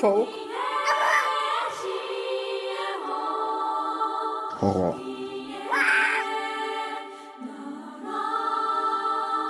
[0.00, 0.28] Folk.
[4.58, 4.94] Horror.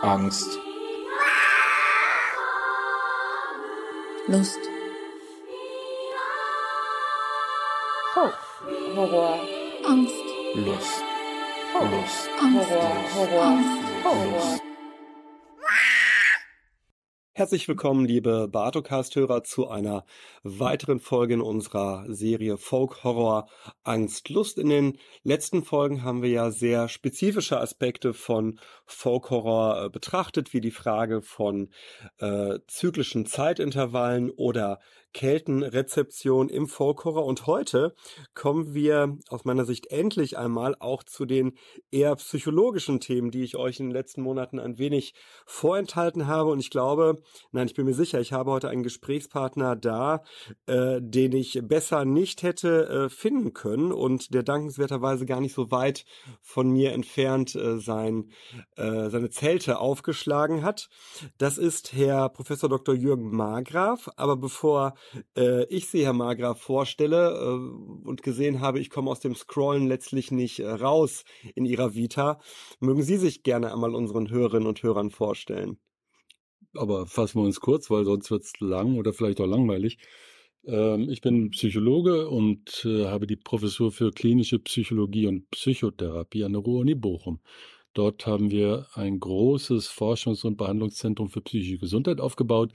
[0.02, 0.58] Angst.
[4.28, 4.58] Lust.
[8.14, 8.34] Folk.
[8.94, 9.38] Horror.
[9.86, 10.26] Angst.
[10.56, 11.04] Lust.
[11.74, 12.28] Lust.
[12.40, 12.68] Angst.
[12.68, 12.94] Horror.
[13.14, 13.42] Horror.
[13.42, 13.84] Angst.
[14.02, 14.63] Horror.
[17.36, 20.04] Herzlich willkommen, liebe Bartocast-Hörer, zu einer
[20.44, 23.48] weiteren Folge in unserer Serie Folk Horror
[23.82, 24.56] Angst Lust.
[24.56, 30.52] In den letzten Folgen haben wir ja sehr spezifische Aspekte von Folk Horror äh, betrachtet,
[30.52, 31.70] wie die Frage von
[32.18, 34.78] äh, zyklischen Zeitintervallen oder
[35.14, 37.24] Keltenrezeption im Folk Horror.
[37.24, 37.94] Und heute
[38.34, 41.56] kommen wir aus meiner Sicht endlich einmal auch zu den
[41.90, 45.14] eher psychologischen Themen, die ich euch in den letzten Monaten ein wenig
[45.46, 46.50] vorenthalten habe.
[46.50, 47.22] Und ich glaube,
[47.52, 50.22] nein, ich bin mir sicher, ich habe heute einen Gesprächspartner da,
[50.66, 55.70] äh, den ich besser nicht hätte äh, finden können und der dankenswerterweise gar nicht so
[55.70, 56.04] weit
[56.42, 58.30] von mir entfernt äh, sein,
[58.76, 60.88] äh, seine Zelte aufgeschlagen hat.
[61.38, 62.94] Das ist Herr Professor Dr.
[62.96, 64.10] Jürgen Margraf.
[64.16, 64.94] Aber bevor
[65.36, 69.86] äh, ich Sie, Herr Margraf, vorstelle äh, und gesehen habe, ich komme aus dem Scrollen
[69.86, 71.24] letztlich nicht äh, raus
[71.54, 72.40] in Ihrer Vita,
[72.80, 75.78] mögen Sie sich gerne einmal unseren Hörerinnen und Hörern vorstellen.
[76.76, 79.98] aber fassen wir uns kurz, weil sonst wird es lang oder vielleicht auch langweilig.
[80.66, 86.52] Ähm, ich bin Psychologe und äh, habe die Professur für klinische Psychologie und Psychotherapie an
[86.52, 87.40] der Ruhr-Uni Bochum.
[87.94, 92.72] Dort haben wir ein großes Forschungs- und Behandlungszentrum für psychische Gesundheit aufgebaut,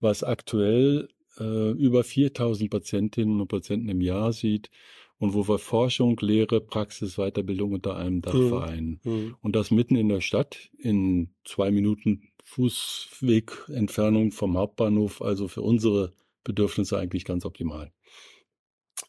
[0.00, 1.08] was aktuell
[1.38, 4.70] äh, über 4000 Patientinnen und Patienten im Jahr sieht
[5.18, 8.48] und wo wir Forschung, Lehre, Praxis, Weiterbildung unter einem Dach Mhm.
[8.48, 9.00] vereinen.
[9.02, 9.36] Hm.
[9.42, 15.62] Und das mitten in der Stadt, in zwei Minuten Fußweg Entfernung vom Hauptbahnhof, also für
[15.62, 17.92] unsere Bedürfnisse eigentlich ganz optimal.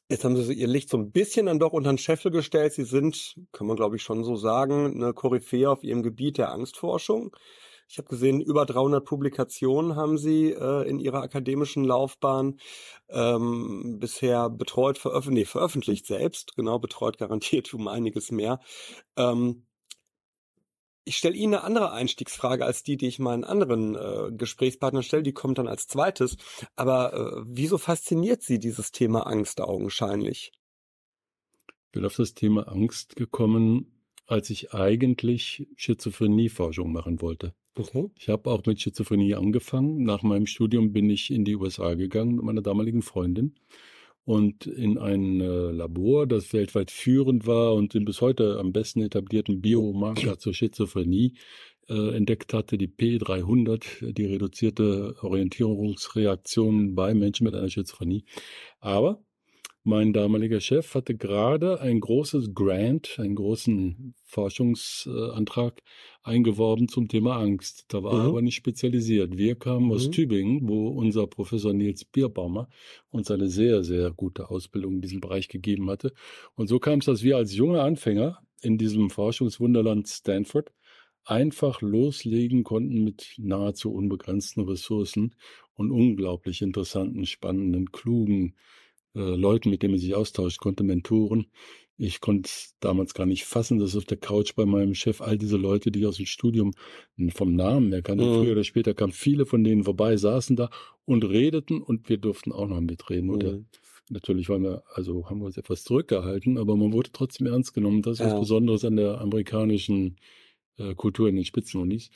[0.10, 2.73] Jetzt haben Sie Ihr Licht so ein bisschen dann doch unter den Scheffel gestellt.
[2.73, 6.52] Sie sind, kann man glaube ich schon so sagen, eine Koryphäe auf Ihrem Gebiet der
[6.52, 7.36] Angstforschung.
[7.92, 12.60] Ich habe gesehen, über 300 Publikationen haben Sie äh, in Ihrer akademischen Laufbahn
[13.10, 18.60] ähm, bisher betreut, veröffentlicht, nee, veröffentlicht selbst, genau, betreut garantiert um einiges mehr.
[19.17, 19.66] Ähm,
[21.04, 25.23] ich stelle Ihnen eine andere Einstiegsfrage als die, die ich meinen anderen äh, Gesprächspartnern stelle.
[25.23, 26.38] Die kommt dann als zweites.
[26.76, 30.52] Aber äh, wieso fasziniert Sie dieses Thema Angst augenscheinlich?
[31.88, 37.56] Ich bin auf das Thema Angst gekommen, als ich eigentlich Schizophrenieforschung machen wollte.
[38.17, 40.04] Ich habe auch mit Schizophrenie angefangen.
[40.04, 43.56] Nach meinem Studium bin ich in die USA gegangen mit meiner damaligen Freundin
[44.26, 49.02] und in ein äh, Labor, das weltweit führend war und den bis heute am besten
[49.02, 51.34] etablierten Biomarker zur Schizophrenie
[51.88, 58.26] äh, entdeckt hatte, die P300, die reduzierte Orientierungsreaktion bei Menschen mit einer Schizophrenie.
[58.80, 59.23] Aber
[59.84, 65.82] mein damaliger Chef hatte gerade ein großes Grant, einen großen Forschungsantrag
[66.22, 67.86] eingeworben zum Thema Angst.
[67.88, 68.30] Da war er Mhm.
[68.30, 69.38] aber nicht spezialisiert.
[69.38, 70.12] Wir kamen aus Mhm.
[70.12, 72.70] Tübingen, wo unser Professor Nils Bierbaumer
[73.10, 76.14] uns eine sehr, sehr gute Ausbildung in diesem Bereich gegeben hatte.
[76.56, 80.72] Und so kam es, dass wir als junge Anfänger in diesem Forschungswunderland Stanford
[81.23, 85.36] einfach loslegen konnten mit nahezu unbegrenzten Ressourcen
[85.76, 88.56] und unglaublich interessanten, spannenden, klugen
[89.20, 91.48] äh, Leuten, mit denen man sich austauschen konnte, Mentoren.
[92.02, 95.38] Ich konnte es damals gar nicht fassen, dass auf der Couch bei meinem Chef all
[95.38, 96.72] diese Leute, die ich aus dem Studium
[97.34, 98.34] vom Namen her kannte, Mhm.
[98.36, 100.70] früher oder später kamen viele von denen vorbei, saßen da
[101.06, 103.30] und redeten und wir durften auch noch mitreden.
[103.30, 103.66] Und der, Mhm.
[104.10, 108.02] natürlich waren wir, also haben wir uns etwas zurückgehalten, aber man wurde trotzdem ernst genommen.
[108.02, 108.28] Das ist Ja.
[108.34, 110.16] was Besonderes an der amerikanischen
[110.78, 112.10] äh, Kultur in den Spitzenunis.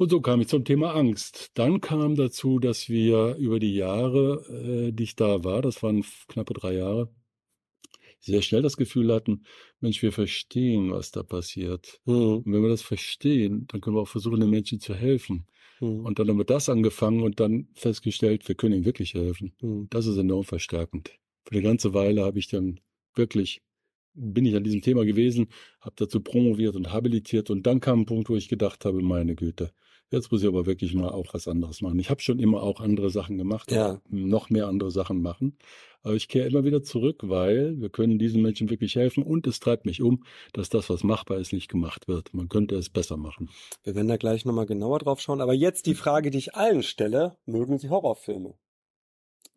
[0.00, 1.50] Und so kam ich zum Thema Angst.
[1.52, 6.02] Dann kam dazu, dass wir über die Jahre, äh, die ich da war, das waren
[6.26, 7.12] knappe drei Jahre,
[8.18, 9.44] sehr schnell das Gefühl hatten,
[9.78, 12.00] Mensch, wir verstehen, was da passiert.
[12.06, 12.14] Mhm.
[12.14, 15.46] Und wenn wir das verstehen, dann können wir auch versuchen, den Menschen zu helfen.
[15.80, 16.06] Mhm.
[16.06, 19.52] Und dann haben wir das angefangen und dann festgestellt, wir können ihnen wirklich helfen.
[19.60, 19.88] Mhm.
[19.90, 21.10] Das ist enorm verstärkend.
[21.44, 22.80] Für eine ganze Weile habe ich dann
[23.14, 23.60] wirklich,
[24.14, 25.48] bin ich an diesem Thema gewesen,
[25.78, 29.34] habe dazu promoviert und habilitiert und dann kam ein Punkt, wo ich gedacht habe, meine
[29.34, 29.74] Güte,
[30.10, 31.98] jetzt muss ich aber wirklich mal auch was anderes machen.
[31.98, 34.00] Ich habe schon immer auch andere Sachen gemacht, Ja.
[34.08, 35.56] noch mehr andere Sachen machen,
[36.02, 39.60] aber ich kehre immer wieder zurück, weil wir können diesen Menschen wirklich helfen und es
[39.60, 42.32] treibt mich um, dass das, was machbar ist, nicht gemacht wird.
[42.34, 43.50] Man könnte es besser machen.
[43.84, 45.40] Wir werden da gleich nochmal genauer drauf schauen.
[45.40, 47.36] Aber jetzt die Frage, die ich allen stelle.
[47.46, 48.54] Mögen Sie Horrorfilme?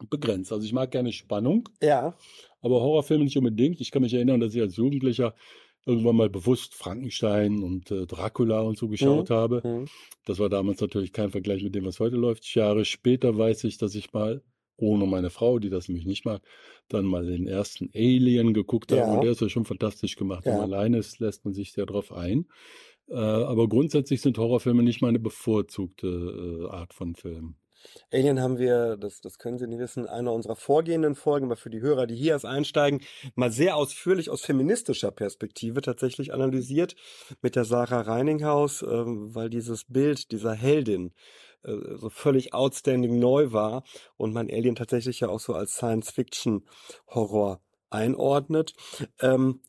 [0.09, 0.51] Begrenzt.
[0.51, 2.17] Also ich mag gerne Spannung, Ja.
[2.61, 3.79] aber Horrorfilme nicht unbedingt.
[3.79, 5.33] Ich kann mich erinnern, dass ich als Jugendlicher
[5.85, 9.33] irgendwann mal bewusst Frankenstein und äh, Dracula und so geschaut Mhm.
[9.33, 9.61] habe.
[9.63, 9.85] Mhm.
[10.25, 12.45] Das war damals natürlich kein Vergleich mit dem, was heute läuft.
[12.55, 14.41] Jahre später weiß ich, dass ich mal
[14.77, 16.41] ohne meine Frau, die das nämlich nicht mag,
[16.89, 18.99] dann mal den ersten Alien geguckt haben.
[18.99, 19.13] Ja.
[19.13, 20.45] Und der ist ja schon fantastisch gemacht.
[20.45, 20.55] Ja.
[20.55, 22.47] Und alleine ist- lässt man sich sehr drauf ein.
[23.09, 27.55] Äh, aber grundsätzlich sind Horrorfilme nicht meine bevorzugte äh, Art von Film.
[28.11, 31.69] Alien haben wir, das, das können Sie nicht wissen, einer unserer vorgehenden Folgen, aber für
[31.69, 33.01] die Hörer, die hier erst einsteigen,
[33.35, 36.95] mal sehr ausführlich aus feministischer Perspektive tatsächlich analysiert
[37.41, 41.13] mit der Sarah Reininghaus, ähm, weil dieses Bild dieser Heldin
[41.63, 43.83] äh, so völlig outstanding neu war
[44.17, 48.73] und man Alien tatsächlich ja auch so als Science-Fiction-Horror einordnet.
[49.21, 49.61] Ähm,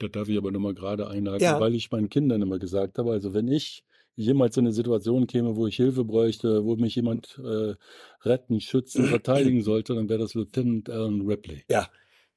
[0.00, 1.60] Da darf ich aber nochmal gerade einhaken, Ja.
[1.60, 3.84] weil ich meinen Kindern immer gesagt habe, also wenn ich
[4.16, 7.74] jemals in eine Situation käme, wo ich Hilfe bräuchte, wo mich jemand äh,
[8.22, 11.62] retten, schützen, verteidigen sollte, dann wäre das Lieutenant Alan Ripley.
[11.68, 11.88] Ja,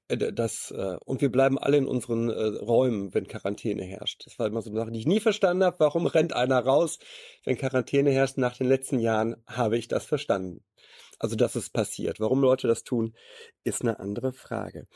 [0.07, 4.25] äh, das, äh, und wir bleiben alle in unseren äh, Räumen, wenn Quarantäne herrscht.
[4.25, 5.79] Das war immer so eine Sache, die ich nie verstanden habe.
[5.79, 6.99] Warum rennt einer raus,
[7.43, 8.37] wenn Quarantäne herrscht?
[8.37, 10.63] Nach den letzten Jahren habe ich das verstanden.
[11.19, 12.19] Also, dass es passiert.
[12.19, 13.15] Warum Leute das tun,
[13.63, 14.87] ist eine andere Frage.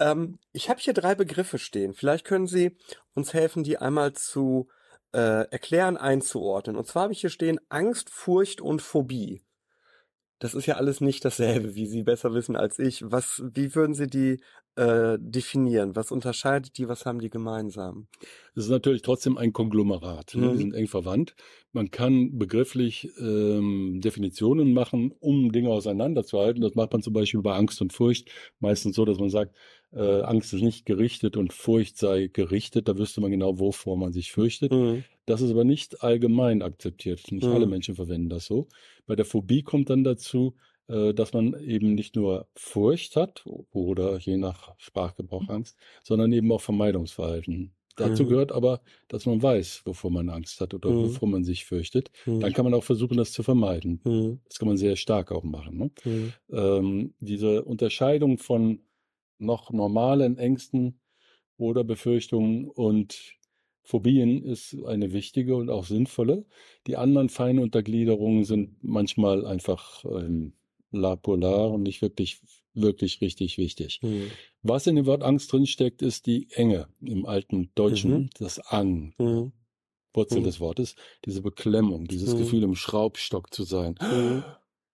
[0.00, 1.94] Ähm, ich habe hier drei Begriffe stehen.
[1.94, 2.76] Vielleicht können Sie
[3.14, 4.68] uns helfen, die einmal zu
[5.12, 6.76] äh, erklären, einzuordnen.
[6.76, 9.42] Und zwar habe ich hier stehen Angst, Furcht und Phobie.
[10.38, 13.02] Das ist ja alles nicht dasselbe, wie Sie besser wissen als ich.
[13.04, 14.40] Was, wie würden Sie die
[14.76, 15.96] äh, definieren?
[15.96, 16.88] Was unterscheidet die?
[16.88, 18.06] Was haben die gemeinsam?
[18.54, 20.36] Es ist natürlich trotzdem ein Konglomerat.
[20.36, 20.46] Ne?
[20.46, 20.52] Mhm.
[20.52, 21.34] Die sind eng verwandt.
[21.72, 26.62] Man kann begrifflich ähm, Definitionen machen, um Dinge auseinanderzuhalten.
[26.62, 28.30] Das macht man zum Beispiel bei Angst und Furcht.
[28.60, 29.56] Meistens so, dass man sagt,
[29.92, 32.88] äh, Angst ist nicht gerichtet und Furcht sei gerichtet.
[32.88, 34.72] Da wüsste man genau, wovor man sich fürchtet.
[34.72, 35.04] Mhm.
[35.26, 37.30] Das ist aber nicht allgemein akzeptiert.
[37.32, 37.52] Nicht Mhm.
[37.52, 38.68] alle Menschen verwenden das so.
[39.06, 40.54] Bei der Phobie kommt dann dazu,
[40.88, 46.50] äh, dass man eben nicht nur Furcht hat oder je nach Sprachgebrauch Angst, sondern eben
[46.52, 47.72] auch Vermeidungsverhalten.
[47.96, 48.28] Dazu Mhm.
[48.28, 51.02] gehört aber, dass man weiß, wovor man Angst hat oder Mhm.
[51.06, 52.10] wovor man sich fürchtet.
[52.26, 52.40] Mhm.
[52.40, 54.00] Dann kann man auch versuchen, das zu vermeiden.
[54.04, 54.40] Mhm.
[54.48, 55.76] Das kann man sehr stark auch machen.
[55.78, 55.90] Ne?
[56.04, 56.32] Mhm.
[56.52, 58.80] ähm, diese Unterscheidung von
[59.38, 61.00] noch normalen Ängsten
[61.56, 63.36] oder Befürchtungen und
[63.82, 66.44] Phobien ist eine wichtige und auch sinnvolle.
[66.86, 70.52] Die anderen feinen Untergliederungen sind manchmal einfach ähm,
[70.90, 72.40] la polar und nicht wirklich,
[72.74, 74.00] wirklich richtig wichtig.
[74.02, 74.38] Mhm.
[74.62, 78.30] Was in dem Wort Angst drinsteckt, ist die Enge im alten Deutschen, Mhm.
[78.38, 79.52] das Ang, Mhm.
[80.14, 80.44] Wurzel Mhm.
[80.44, 82.34] des Wortes, diese Beklemmung, dieses Mhm.
[82.36, 84.42] Gefühl im Schraubstock zu sein Mhm.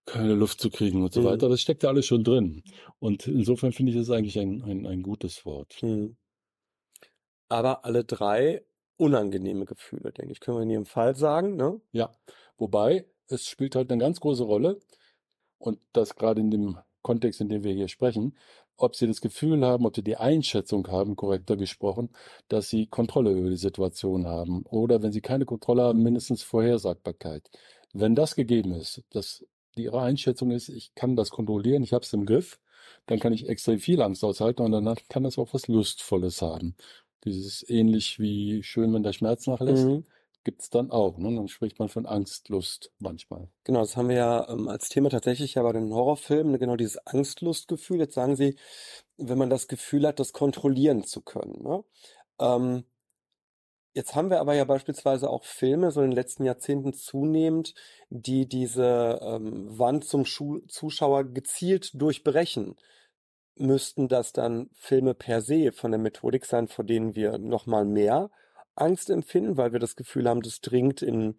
[0.06, 1.24] Keine Luft zu kriegen und so Mhm.
[1.24, 1.48] weiter.
[1.48, 2.62] Das steckt da alles schon drin.
[2.98, 5.76] Und insofern finde ich das eigentlich ein, ein, ein gutes Wort.
[5.82, 6.16] Mhm.
[7.48, 8.64] Aber alle drei
[8.96, 11.56] unangenehme Gefühle, denke ich, können wir in jedem Fall sagen.
[11.56, 11.80] Ne?
[11.92, 12.12] Ja,
[12.58, 14.80] wobei es spielt halt eine ganz große Rolle
[15.58, 18.36] und das gerade in dem Kontext, in dem wir hier sprechen,
[18.76, 22.10] ob Sie das Gefühl haben, ob Sie die Einschätzung haben, korrekter gesprochen,
[22.48, 27.50] dass Sie Kontrolle über die Situation haben oder wenn Sie keine Kontrolle haben, mindestens Vorhersagbarkeit.
[27.92, 32.04] Wenn das gegeben ist, dass die Ihre Einschätzung ist, ich kann das kontrollieren, ich habe
[32.04, 32.58] es im Griff,
[33.06, 36.76] dann kann ich extrem viel Angst aushalten und danach kann das auch was Lustvolles haben.
[37.24, 40.04] Dieses ähnlich wie schön, wenn der Schmerz nachlässt, Mhm.
[40.44, 41.16] gibt's dann auch.
[41.18, 41.34] Ne?
[41.34, 43.48] Dann spricht man von Angstlust manchmal.
[43.64, 46.76] Genau, das haben wir ja ähm, als Thema tatsächlich ja bei den Horrorfilmen, ne, genau
[46.76, 47.98] dieses Angstlustgefühl.
[47.98, 48.56] Jetzt sagen Sie,
[49.16, 51.62] wenn man das Gefühl hat, das kontrollieren zu können.
[51.62, 51.84] Ne?
[52.38, 52.84] Ähm,
[53.94, 57.74] jetzt haben wir aber ja beispielsweise auch Filme, so in den letzten Jahrzehnten zunehmend,
[58.10, 62.76] die diese ähm, Wand zum Schu Zuschauer gezielt durchbrechen.
[63.56, 68.30] Müssten das dann Filme per se von der Methodik sein, vor denen wir nochmal mehr
[68.74, 71.36] Angst empfinden, weil wir das Gefühl haben, das dringt in,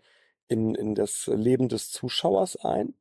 [0.48, 2.96] in, in das Leben des Zuschauers ein?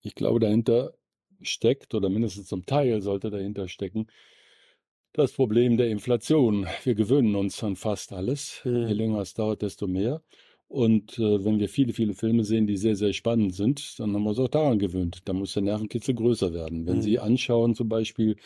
[0.00, 0.94] Ich glaube, dahinter
[1.42, 4.06] steckt, oder mindestens zum Teil sollte dahinter stecken,
[5.14, 6.66] das Problem der Inflation.
[6.82, 8.62] Wir gewöhnen uns an fast alles.
[8.64, 8.88] Hm.
[8.88, 10.22] Je länger es dauert, desto mehr.
[10.66, 14.24] Und äh, wenn wir viele, viele Filme sehen, die sehr, sehr spannend sind, dann haben
[14.24, 15.20] wir uns auch daran gewöhnt.
[15.24, 16.86] Da muss der Nervenkitzel größer werden.
[16.86, 17.02] Wenn Hm.
[17.02, 18.36] Sie anschauen, zum Beispiel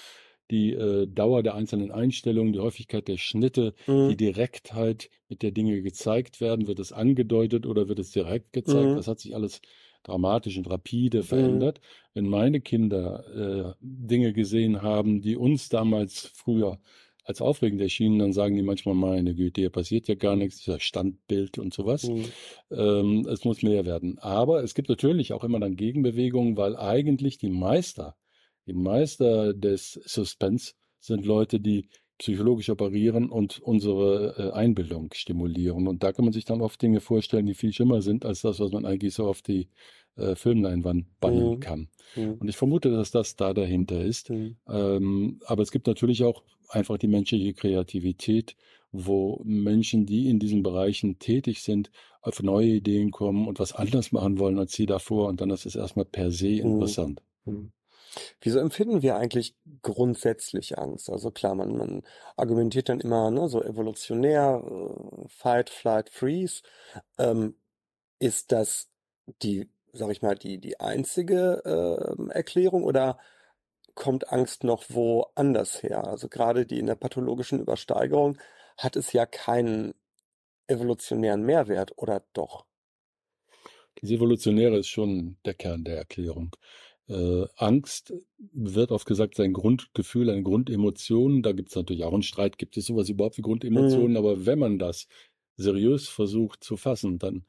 [0.51, 4.11] die äh, Dauer der einzelnen Einstellungen, die Häufigkeit der Schnitte, Mhm.
[4.11, 8.93] die Direktheit, mit der Dinge gezeigt werden, wird es angedeutet oder wird es direkt gezeigt?
[8.93, 8.97] Mhm.
[8.97, 9.61] Das hat sich alles
[10.03, 11.81] dramatisch und rapide verändert.
[12.15, 16.79] Wenn meine Kinder äh, Dinge gesehen haben, die uns damals früher
[17.29, 20.81] als aufregend erschienen, dann sagen die manchmal, meine Güte, hier passiert ja gar nichts, dieser
[20.81, 22.05] Standbild und sowas.
[22.05, 22.25] Mhm.
[22.71, 24.19] Ähm, es muss mehr werden.
[24.19, 28.17] Aber es gibt natürlich auch immer dann Gegenbewegungen, weil eigentlich die Meister,
[28.67, 35.87] die Meister des Suspense sind Leute, die psychologisch operieren und unsere äh, Einbildung stimulieren.
[35.87, 38.61] Und da kann man sich dann oft Dinge vorstellen, die viel schlimmer sind als das,
[38.61, 39.69] was man eigentlich so auf die
[40.17, 41.61] äh, Filmleinwand bannen Mhm.
[41.61, 41.89] kann.
[42.17, 42.35] Mhm.
[42.35, 44.31] Und ich vermute, dass das da dahinter ist.
[44.31, 44.57] Mhm.
[44.69, 48.57] Ähm, aber es gibt natürlich auch einfach die menschliche Kreativität,
[48.91, 51.91] wo Menschen, die in diesen Bereichen tätig sind,
[52.23, 55.29] auf neue Ideen kommen und was anders machen wollen als sie davor.
[55.29, 56.59] Und dann ist es erstmal per se Mhm.
[56.73, 57.23] interessant.
[57.45, 57.71] Hm.
[58.41, 61.11] Wieso empfinden wir eigentlich grundsätzlich Angst?
[61.11, 62.03] Also klar, man, man
[62.37, 66.63] argumentiert dann immer ne, so evolutionär, äh, Fight, Flight, Freeze.
[67.19, 67.57] Ähm,
[68.19, 68.89] ist das
[69.43, 73.19] die, sag ich mal, die, die einzige äh, Erklärung oder
[73.95, 76.07] kommt Angst noch woanders her?
[76.07, 78.39] Also gerade die in der pathologischen Übersteigerung
[78.77, 79.95] hat es ja keinen
[80.69, 82.67] evolutionären Mehrwert, oder doch?
[84.01, 86.55] Das Evolutionäre ist schon der Kern der Erklärung.
[87.09, 88.13] Äh, Angst
[88.53, 91.43] wird oft gesagt, sein Grundgefühl, eine Grundemotion.
[91.43, 94.17] Da gibt es natürlich auch einen Streit, gibt es sowas überhaupt wie Grundemotionen, mhm.
[94.17, 95.09] aber wenn man das
[95.57, 97.45] seriös versucht zu fassen, dann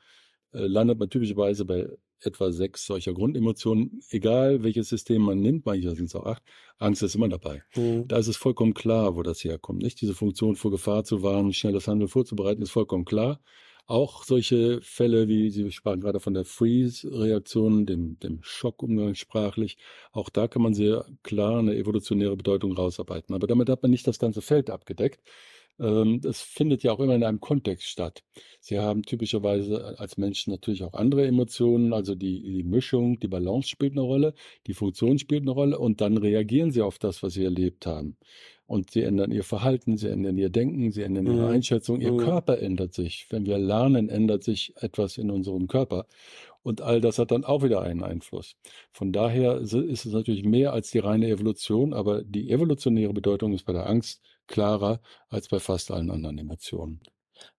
[0.53, 1.89] äh, landet man typischerweise bei
[2.21, 6.43] etwa sechs solcher Grundemotionen, egal welches System man nimmt, manchmal sind es auch acht,
[6.77, 7.63] Angst ist immer dabei.
[7.75, 8.07] Mhm.
[8.07, 9.81] Da ist es vollkommen klar, wo das herkommt.
[9.81, 13.39] Nicht diese Funktion vor Gefahr zu warnen, schnelles Handeln vorzubereiten, ist vollkommen klar.
[13.89, 19.77] Auch solche Fälle, wie Sie sprachen gerade von der Freeze-Reaktion, dem, dem Schock umgangssprachlich,
[20.11, 23.33] auch da kann man sehr klar eine evolutionäre Bedeutung rausarbeiten.
[23.33, 25.21] Aber damit hat man nicht das ganze Feld abgedeckt.
[25.79, 28.23] Ähm, das findet ja auch immer in einem Kontext statt.
[28.59, 33.69] Sie haben typischerweise als Menschen natürlich auch andere Emotionen, also die, die Mischung, die Balance
[33.69, 34.35] spielt eine Rolle,
[34.67, 38.17] die Funktion spielt eine Rolle und dann reagieren sie auf das, was sie erlebt haben.
[38.69, 41.53] Und sie ändern ihr Verhalten, sie ändern ihr Denken, sie ändern ihre mhm.
[41.55, 42.17] Einschätzung, ihr mhm.
[42.17, 43.25] Körper ändert sich.
[43.31, 46.05] Wenn wir lernen, ändert sich etwas in unserem Körper.
[46.61, 48.57] Und all das hat dann auch wieder einen Einfluss.
[48.91, 53.65] Von daher ist es natürlich mehr als die reine Evolution, aber die evolutionäre Bedeutung ist
[53.65, 57.01] bei der Angst klarer als bei fast allen anderen Emotionen.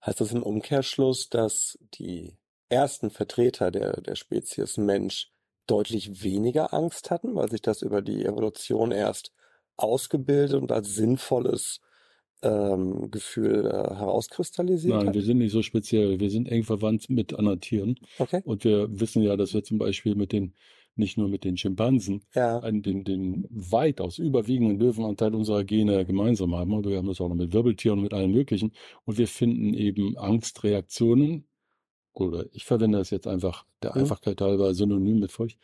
[0.06, 2.36] Heißt das im Umkehrschluss, dass die
[2.68, 5.32] ersten Vertreter der, der Spezies Mensch
[5.66, 9.32] deutlich weniger Angst hatten, weil sich das über die Evolution erst
[9.76, 11.80] ausgebildet und als sinnvolles
[12.42, 15.14] ähm, Gefühl äh, herauskristallisiert Nein, hat?
[15.14, 16.20] wir sind nicht so speziell.
[16.20, 17.96] Wir sind eng verwandt mit anderen Tieren.
[18.18, 18.40] Okay.
[18.44, 20.54] Und wir wissen ja, dass wir zum Beispiel mit den,
[20.96, 22.58] nicht nur mit den Schimpansen, ja.
[22.60, 26.74] einen, den, den weitaus überwiegenden Löwenanteil unserer Gene gemeinsam haben.
[26.74, 28.72] Aber wir haben das auch noch mit Wirbeltieren und mit allen möglichen.
[29.04, 31.46] Und wir finden eben Angstreaktionen,
[32.12, 34.02] oder ich verwende das jetzt einfach der mhm.
[34.02, 35.58] Einfachkeit halber synonym mit Furcht,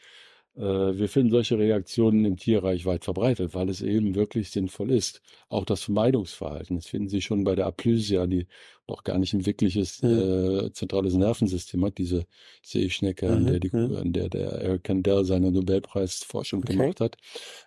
[0.56, 5.20] wir finden solche Reaktionen im Tierreich weit verbreitet, weil es eben wirklich sinnvoll ist.
[5.48, 8.46] Auch das Vermeidungsverhalten, das finden Sie schon bei der Aplysia, die
[8.88, 12.26] noch gar nicht ein wirkliches äh, zentrales Nervensystem hat, diese
[12.62, 13.32] Seeschnecke, mhm.
[13.32, 13.96] an, der die, mhm.
[13.96, 16.76] an der der Eric Kandel seine Nobelpreisforschung okay.
[16.76, 17.16] gemacht hat.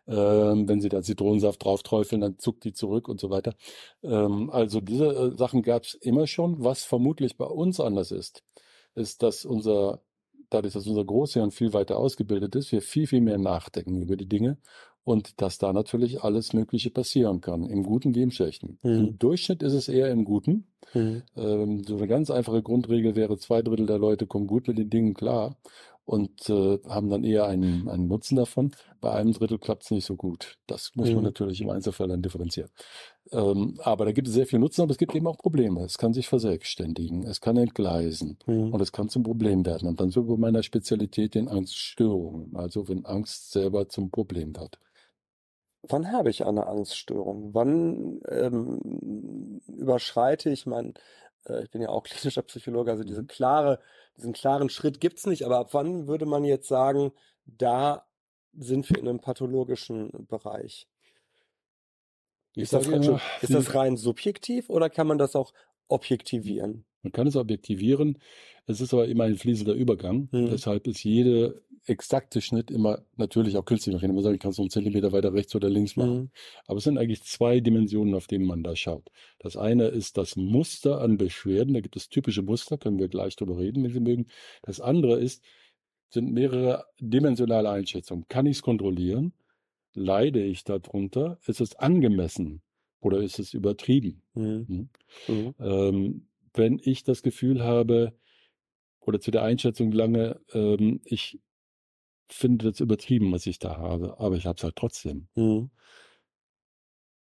[0.08, 3.56] Ähm, wenn Sie da Zitronensaft drauf träufeln, dann zuckt die zurück und so weiter.
[4.02, 6.64] Ähm, also diese äh, Sachen gab es immer schon.
[6.64, 8.44] Was vermutlich bei uns anders ist,
[8.96, 10.02] ist, dass unser
[10.50, 14.28] dadurch, dass unser Großhirn viel weiter ausgebildet ist, wir viel, viel mehr nachdenken über die
[14.28, 14.58] Dinge
[15.04, 18.78] und dass da natürlich alles Mögliche passieren kann, im Guten wie im Schlechten.
[18.84, 18.92] Mhm.
[18.92, 20.68] Im Durchschnitt ist es eher im Guten.
[20.94, 21.24] Mhm.
[21.36, 24.90] Ähm, so eine ganz einfache Grundregel wäre, zwei Drittel der Leute kommen gut mit den
[24.90, 25.58] Dingen klar
[26.10, 28.72] und äh, haben dann eher einen, einen Nutzen davon.
[29.00, 30.58] Bei einem Drittel klappt es nicht so gut.
[30.66, 31.16] Das muss mhm.
[31.16, 32.72] man natürlich im Einzelfall dann differenzieren.
[33.32, 35.84] Ähm, aber da gibt es sehr viel Nutzen, aber es gibt eben auch Probleme.
[35.84, 38.74] Es kann sich verselbstständigen, es kann entgleisen mhm.
[38.74, 39.88] und es kann zum Problem werden.
[39.88, 44.80] Und dann wir bei meiner Spezialität den Angststörungen, also wenn Angst selber zum Problem wird.
[45.84, 47.54] Wann habe ich eine Angststörung?
[47.54, 50.96] Wann ähm, überschreite ich mein,
[51.50, 53.28] äh, ich bin ja auch klinischer Psychologe, also diese mhm.
[53.28, 53.80] klare,
[54.18, 57.12] diesen klaren Schritt gibt es nicht, aber ab wann würde man jetzt sagen,
[57.46, 58.06] da
[58.54, 60.88] sind wir in einem pathologischen Bereich?
[62.56, 65.54] Ist das, rein, ist das rein subjektiv oder kann man das auch
[65.88, 66.86] objektivieren?
[67.04, 68.18] Man kann es objektivieren.
[68.66, 70.28] Es ist aber immer ein fließender Übergang.
[70.32, 70.50] Hm.
[70.50, 73.94] Deshalb ist jede exakte Schnitt immer natürlich auch künstlich.
[73.94, 76.16] Man kann immer sagen, ich kann es einen Zentimeter weiter rechts oder links machen.
[76.16, 76.30] Hm.
[76.68, 79.10] Aber es sind eigentlich zwei Dimensionen, auf denen man da schaut.
[79.40, 81.74] Das eine ist das Muster an Beschwerden.
[81.74, 84.28] Da gibt es typische Muster, können wir gleich drüber reden, wenn Sie mögen.
[84.62, 85.44] Das andere ist,
[86.10, 88.26] sind mehrere dimensionale Einschätzungen.
[88.28, 89.34] Kann ich es kontrollieren?
[89.94, 91.40] Leide ich darunter?
[91.46, 92.62] Ist es angemessen
[93.00, 94.22] oder ist es übertrieben?
[94.34, 94.66] Mhm.
[94.68, 94.90] Hm?
[95.28, 95.56] Mhm.
[95.60, 98.14] Ähm, wenn ich das Gefühl habe,
[99.10, 101.40] oder zu der Einschätzung lange, ähm, ich
[102.30, 105.28] finde das übertrieben, was ich da habe, aber ich habe es halt trotzdem.
[105.36, 105.70] Mhm.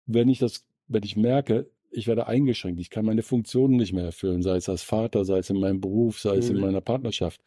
[0.06, 4.04] Wenn ich das, wenn ich merke, ich werde eingeschränkt, ich kann meine Funktionen nicht mehr
[4.04, 6.62] erfüllen, sei es als Vater, sei es in meinem Beruf, sei es in mhm.
[6.62, 7.40] meiner Partnerschaft,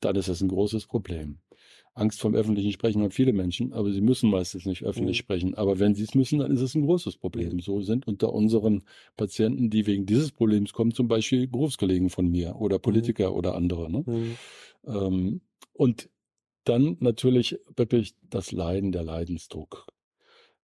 [0.00, 1.38] dann ist das ein großes Problem.
[1.94, 5.22] Angst vom öffentlichen Sprechen haben viele Menschen, aber sie müssen meistens nicht öffentlich mhm.
[5.22, 5.54] sprechen.
[5.54, 7.60] Aber wenn sie es müssen, dann ist es ein großes Problem.
[7.60, 8.82] So sind unter unseren
[9.16, 13.36] Patienten, die wegen dieses Problems kommen, zum Beispiel Berufskollegen von mir oder Politiker mhm.
[13.36, 13.90] oder andere.
[13.90, 14.04] Ne?
[14.06, 14.36] Mhm.
[14.86, 15.40] Ähm,
[15.72, 16.08] und
[16.64, 19.86] dann natürlich wirklich das Leiden, der Leidensdruck.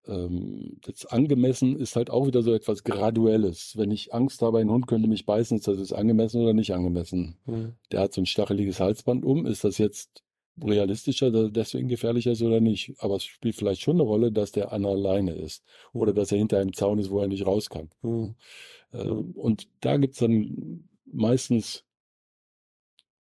[0.07, 3.73] Ähm, das angemessen ist halt auch wieder so etwas Graduelles.
[3.77, 7.37] Wenn ich Angst habe, ein Hund könnte mich beißen, ist das angemessen oder nicht angemessen?
[7.45, 7.73] Mhm.
[7.91, 9.45] Der hat so ein stacheliges Halsband um.
[9.45, 10.23] Ist das jetzt
[10.61, 12.95] realistischer, dass er deswegen gefährlicher ist oder nicht.
[12.99, 15.63] Aber es spielt vielleicht schon eine Rolle, dass der an alleine ist
[15.93, 17.89] oder dass er hinter einem Zaun ist, wo er nicht raus kann.
[18.01, 18.35] Mhm.
[18.91, 21.85] Äh, Und da gibt's dann meistens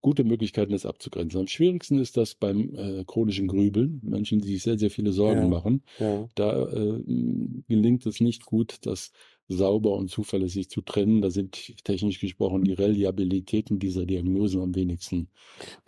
[0.01, 1.41] gute Möglichkeiten, das abzugrenzen.
[1.41, 5.43] Am schwierigsten ist das beim äh, chronischen Grübeln, Menschen, die sich sehr, sehr viele Sorgen
[5.43, 5.49] Ja.
[5.49, 5.83] machen.
[5.99, 6.29] Ja.
[6.35, 7.03] Da äh,
[7.69, 9.13] gelingt es nicht gut, das
[9.49, 11.23] sauber und zuverlässig zu trennen.
[11.23, 15.31] Da sind technisch gesprochen die Reliabilitäten dieser Diagnosen am wenigsten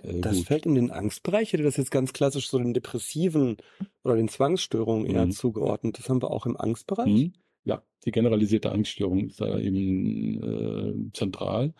[0.02, 0.46] äh, Das gut.
[0.46, 1.48] fällt in den Angstbereich.
[1.48, 3.56] Ich hätte das jetzt ganz klassisch so den Depressiven
[4.02, 5.30] oder den Zwangsstörungen eher Mhm.
[5.32, 5.98] zugeordnet.
[5.98, 7.08] Das haben wir auch im Angstbereich.
[7.08, 7.32] Mhm.
[7.64, 11.74] Ja, die generalisierte Angststörung ist da eben äh, zentral.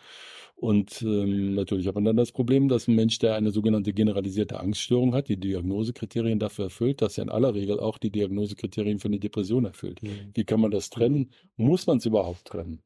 [0.55, 4.59] Und ähm, natürlich hat man dann das Problem, dass ein Mensch, der eine sogenannte generalisierte
[4.59, 9.07] Angststörung hat, die Diagnosekriterien dafür erfüllt, dass er in aller Regel auch die Diagnosekriterien für
[9.07, 10.03] eine Depression erfüllt.
[10.03, 10.29] Mhm.
[10.35, 11.31] Wie kann man das trennen?
[11.55, 12.83] Muss man es überhaupt trennen?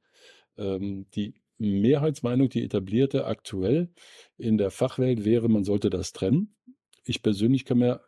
[0.58, 3.90] Ähm, die Mehrheitsmeinung, die etablierte aktuell
[4.38, 6.56] in der Fachwelt wäre, man sollte das trennen.
[7.04, 8.00] Ich persönlich kann mir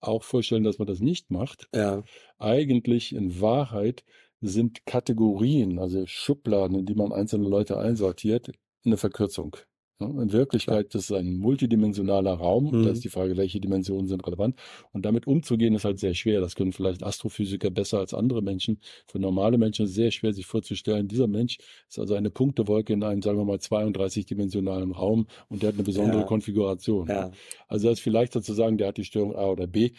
[0.00, 1.68] auch vorstellen, dass man das nicht macht.
[1.74, 2.02] Ja.
[2.38, 4.04] Eigentlich in Wahrheit
[4.40, 8.52] sind Kategorien, also Schubladen, in die man einzelne Leute einsortiert,
[8.84, 9.56] eine Verkürzung.
[10.00, 12.70] In Wirklichkeit ist es ein multidimensionaler Raum.
[12.70, 12.84] Mhm.
[12.84, 14.56] Da ist die Frage, welche Dimensionen sind relevant.
[14.92, 16.40] Und damit umzugehen ist halt sehr schwer.
[16.40, 18.78] Das können vielleicht Astrophysiker besser als andere Menschen.
[19.08, 22.92] Für normale Menschen ist es sehr schwer, sich vorzustellen, dieser Mensch ist also eine Punktewolke
[22.92, 26.26] in einem, sagen wir mal, 32-dimensionalen Raum und der hat eine besondere Ja.
[26.26, 27.08] Konfiguration.
[27.08, 27.32] Ja.
[27.66, 29.90] Also das ist vielleicht dazu sagen, der hat die Störung A oder B.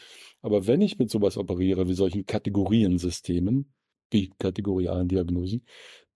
[0.42, 3.74] Aber wenn ich mit sowas operiere, wie solchen Kategoriensystemen,
[4.12, 5.64] wie kategorialen Diagnosen,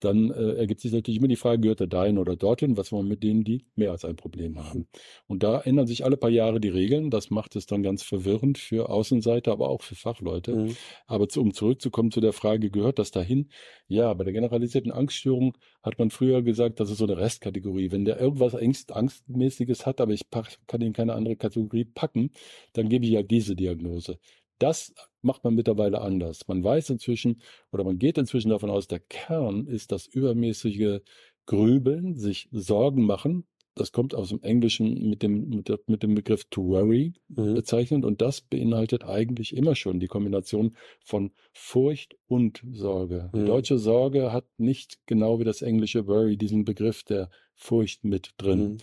[0.04, 3.08] dann äh, ergibt sich natürlich immer die Frage, gehört er dahin oder dorthin, was man
[3.08, 4.86] mit denen, die mehr als ein Problem haben.
[5.26, 7.10] Und da ändern sich alle paar Jahre die Regeln.
[7.10, 10.54] Das macht es dann ganz verwirrend für Außenseiter, aber auch für Fachleute.
[10.54, 10.76] Mhm.
[11.06, 13.48] Aber zu, um zurückzukommen zu der Frage, gehört das dahin?
[13.88, 17.90] Ja, bei der generalisierten Angststörung hat man früher gesagt, das ist so eine Restkategorie.
[17.90, 22.30] Wenn der irgendwas Angst, Angstmäßiges hat, aber ich pack, kann ihn keine andere Kategorie packen,
[22.74, 24.18] dann gebe ich ja diese Diagnose.
[24.58, 26.46] Das macht man mittlerweile anders.
[26.48, 27.40] Man weiß inzwischen
[27.72, 31.00] oder man geht inzwischen davon aus, der Kern ist das übermäßige
[31.46, 33.46] Grübeln, sich Sorgen machen.
[33.76, 37.54] Das kommt aus dem Englischen mit dem, mit, der, mit dem Begriff to worry Mhm.
[37.54, 43.30] bezeichnet und das beinhaltet eigentlich immer schon die Kombination von Furcht und Sorge.
[43.34, 43.46] Die Mhm.
[43.46, 48.58] deutsche Sorge hat nicht genau wie das englische worry diesen Begriff der Furcht mit drin.
[48.58, 48.76] Mhm.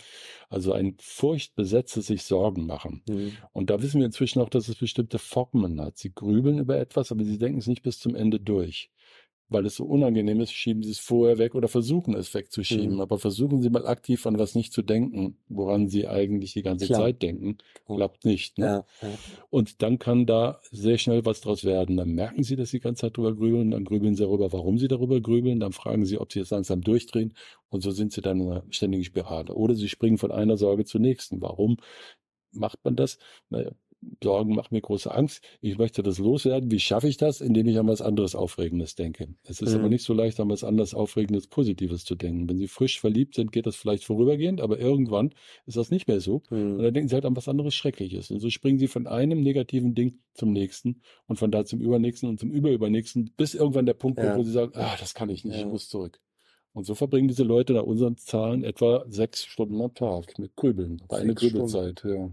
[0.48, 3.02] Also ein furchtbesetztes sich Sorgen machen.
[3.08, 3.32] Mhm.
[3.52, 5.98] Und da wissen wir inzwischen auch, dass es bestimmte Formen hat.
[5.98, 8.90] Sie grübeln über etwas, aber sie denken es nicht bis zum Ende durch.
[9.52, 12.94] Weil es so unangenehm ist, schieben sie es vorher weg oder versuchen es wegzuschieben.
[12.94, 13.00] Mhm.
[13.00, 16.86] Aber versuchen Sie mal aktiv an was nicht zu denken, woran Sie eigentlich die ganze
[16.86, 17.00] Klar.
[17.00, 17.58] Zeit denken.
[17.86, 18.58] Klappt nicht.
[18.58, 18.66] Ne?
[18.66, 18.84] Ja.
[19.02, 19.14] Ja.
[19.50, 21.96] Und dann kann da sehr schnell was draus werden.
[21.96, 24.78] Dann merken Sie, dass Sie die ganze Zeit drüber grübeln, dann grübeln Sie darüber, warum
[24.78, 27.34] Sie darüber grübeln, dann fragen Sie, ob Sie es langsam durchdrehen
[27.68, 29.54] und so sind Sie dann in einer ständigen Spirale.
[29.54, 31.40] Oder Sie springen von einer Sorge zur nächsten.
[31.40, 31.78] Warum
[32.52, 33.18] macht man das?
[33.50, 33.72] Naja,
[34.22, 35.44] Sorgen machen mir große Angst.
[35.60, 36.70] Ich möchte das loswerden.
[36.70, 37.40] Wie schaffe ich das?
[37.40, 39.28] Indem ich an was anderes Aufregendes denke.
[39.44, 39.80] Es ist Mhm.
[39.80, 42.48] aber nicht so leicht, an was anderes Aufregendes, Positives zu denken.
[42.48, 45.34] Wenn Sie frisch verliebt sind, geht das vielleicht vorübergehend, aber irgendwann
[45.66, 46.42] ist das nicht mehr so.
[46.50, 46.82] Und Mhm.
[46.82, 48.30] dann denken sie halt an was anderes Schreckliches.
[48.30, 52.28] Und so springen sie von einem negativen Ding zum nächsten und von da zum übernächsten
[52.28, 54.24] und zum überübernächsten, bis irgendwann der Punkt Ja.
[54.24, 55.68] kommt, wo sie sagen, ah, das kann ich nicht, ich Ja.
[55.68, 56.20] muss zurück.
[56.74, 61.02] Und so verbringen diese Leute nach unseren Zahlen etwa sechs Stunden am Tag mit Grübeln.
[61.08, 61.58] Eine Sechs Stunden.
[61.66, 62.30] Grübelzeit, ja.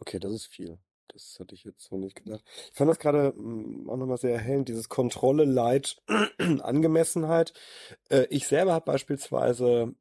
[0.00, 0.78] Okay, das ist viel.
[1.08, 2.44] Das hätte ich jetzt so nicht gedacht.
[2.70, 5.96] Ich fand das gerade mm, auch nochmal sehr erhellend, dieses Kontrolle, Leid,
[6.38, 7.52] Angemessenheit.
[8.08, 9.94] Äh, ich selber habe beispielsweise,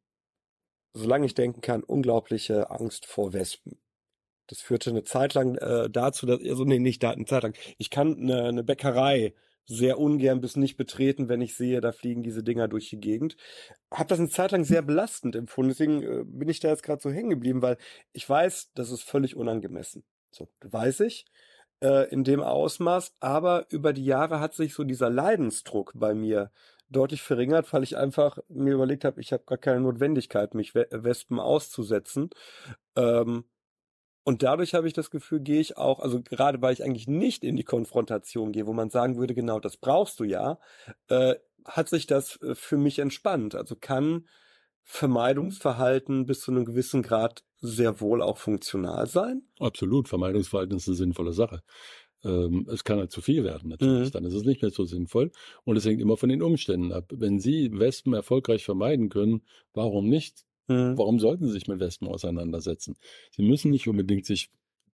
[0.93, 3.79] solange ich denken kann, unglaubliche Angst vor Wespen.
[4.47, 7.55] Das führte eine Zeit lang äh, dazu, dass, also nee, nicht da, eine Zeit lang.
[7.77, 9.33] Ich kann eine, eine Bäckerei
[9.67, 13.36] sehr ungern bis nicht betreten, wenn ich sehe, da fliegen diese Dinger durch die Gegend.
[13.91, 15.69] Hab das eine Zeit lang sehr belastend empfunden.
[15.69, 17.77] Deswegen äh, bin ich da jetzt gerade so hängen geblieben, weil
[18.13, 20.03] ich weiß, das ist völlig unangemessen.
[20.32, 21.25] So, weiß ich,
[21.82, 23.15] äh, in dem Ausmaß.
[23.19, 26.51] Aber über die Jahre hat sich so dieser Leidensdruck bei mir
[26.89, 30.88] deutlich verringert, weil ich einfach mir überlegt habe, ich habe gar keine Notwendigkeit, mich We
[30.91, 32.30] Wespen auszusetzen.
[32.95, 33.43] Ähm,
[34.28, 37.46] und dadurch habe ich das Gefühl, gehe ich auch, also gerade weil ich eigentlich nicht
[37.46, 40.60] in die Konfrontation gehe, wo man sagen würde, genau das brauchst du ja,
[41.08, 43.56] äh, hat sich das äh, für mich entspannt.
[43.56, 44.28] Also kann
[44.84, 49.44] Vermeidungsverhalten bis zu einem gewissen Grad sehr wohl auch funktional sein.
[49.60, 51.62] Absolut, Vermeidungsverhalten ist eine sinnvolle Sache.
[52.26, 54.12] Ähm, es kann halt zu viel werden natürlich, Mhm.
[54.12, 55.32] dann ist es nicht mehr so sinnvoll.
[55.63, 57.06] Und es hängt immer von den Umständen ab.
[57.13, 60.46] Wenn Sie Wespen erfolgreich vermeiden können, warum nicht?
[60.67, 60.97] Mhm.
[60.97, 62.95] Warum sollten Sie sich mit Wespen auseinandersetzen?
[63.32, 64.49] Sie müssen nicht unbedingt sich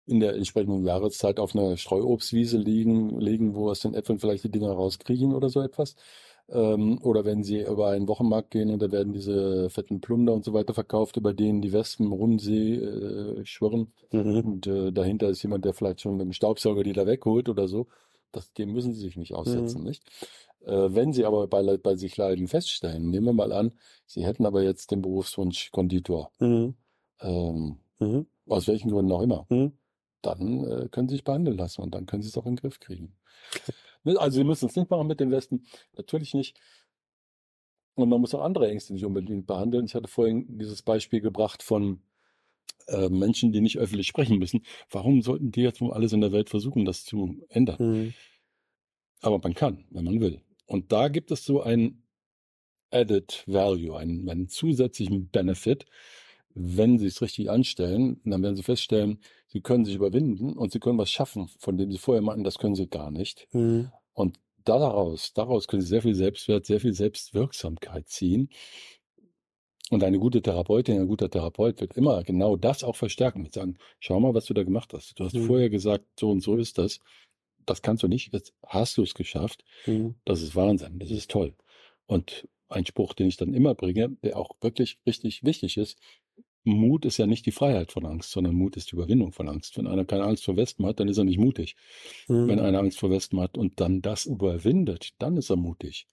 [0.06, 4.52] in der entsprechenden Jahreszeit auf einer Streuobstwiese liegen, legen, wo aus den Äpfeln vielleicht die
[4.52, 5.96] Dinger rauskriegen oder so etwas.
[6.50, 10.44] Ähm, oder wenn sie über einen Wochenmarkt gehen und da werden diese fetten Plunder und
[10.44, 13.94] so weiter verkauft, über denen die Wespen im Rundsee äh, schwirren.
[14.12, 14.40] Mhm.
[14.40, 17.70] Und äh, dahinter ist jemand, der vielleicht schon mit dem Staubsauger die da wegholt oder
[17.70, 17.88] so.
[18.34, 19.88] Das, dem müssen sie sich nicht aussetzen, Mhm.
[19.88, 20.04] nicht?
[20.66, 23.74] Äh, wenn sie aber bei, bei sich Leiden feststellen, nehmen wir mal an,
[24.06, 26.76] sie hätten aber jetzt den Berufswunsch Konditor, Mhm.
[27.22, 28.28] ähm, Mhm.
[28.48, 29.74] aus welchen Gründen auch immer, Mhm.
[30.22, 32.62] dann äh, können sie sich behandeln lassen und dann können sie es auch in den
[32.62, 33.16] Griff kriegen.
[34.06, 36.60] Ne, Also sie müssen es nicht machen mit den Westen, natürlich nicht.
[37.96, 39.86] Und man muss auch andere Ängste nicht unbedingt behandeln.
[39.86, 42.02] Ich hatte vorhin dieses Beispiel gebracht von
[42.88, 44.66] äh, Menschen, die nicht öffentlich sprechen müssen.
[44.90, 47.78] Warum sollten die jetzt um alles in der Welt versuchen, das zu ändern?
[47.80, 48.14] Mhm.
[49.22, 50.42] Aber man kann, wenn man will.
[50.66, 52.04] Und da gibt es so ein
[52.92, 55.86] Added Value, einen, einen zusätzlichen Benefit.
[56.56, 60.80] Wenn Sie es richtig anstellen, dann werden Sie feststellen, Sie können sich überwinden und Sie
[60.80, 63.48] können was schaffen, von dem Sie vorher meinten, das können Sie gar nicht.
[63.54, 63.92] Mhm.
[64.14, 68.50] Und daraus, daraus können Sie sehr viel Selbstwert, sehr viel Selbstwirksamkeit ziehen.
[69.90, 73.42] Und eine gute Therapeutin, ein guter Therapeut wird immer genau das auch verstärken.
[73.44, 75.20] Mit sagen, schau mal, was du da gemacht hast.
[75.20, 75.46] Du hast Mhm.
[75.46, 77.00] vorher gesagt, so und so ist das.
[77.66, 78.34] Das kannst du nicht.
[78.34, 79.64] Jetzt hast du es geschafft.
[79.86, 80.16] Mhm.
[80.26, 81.00] Das ist Wahnsinn.
[81.00, 81.54] Das ist toll.
[82.06, 86.00] Und ein Spruch, den ich dann immer bringe, der auch wirklich richtig wichtig ist.
[86.66, 89.78] Mut ist ja nicht die Freiheit von Angst, sondern Mut ist die Überwindung von Angst.
[89.78, 91.76] Wenn einer keine Angst vor Wespen hat, dann ist er nicht mutig.
[92.28, 92.48] Mhm.
[92.48, 96.08] Wenn einer Angst vor Wespen hat und dann das überwindet, dann ist er mutig.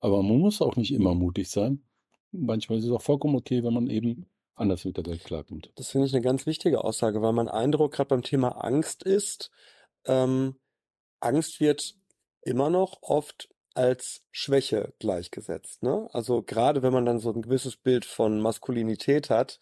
[0.00, 1.82] Aber man muss auch nicht immer mutig sein.
[2.30, 5.70] Manchmal ist es auch vollkommen okay, wenn man eben anders mit der Welt klarkommt.
[5.74, 9.50] Das finde ich eine ganz wichtige Aussage, weil mein Eindruck gerade beim Thema Angst ist,
[10.04, 10.56] ähm,
[11.20, 11.94] Angst wird
[12.42, 15.82] immer noch oft als Schwäche gleichgesetzt.
[15.82, 16.08] Ne?
[16.12, 19.60] Also gerade wenn man dann so ein gewisses Bild von Maskulinität hat,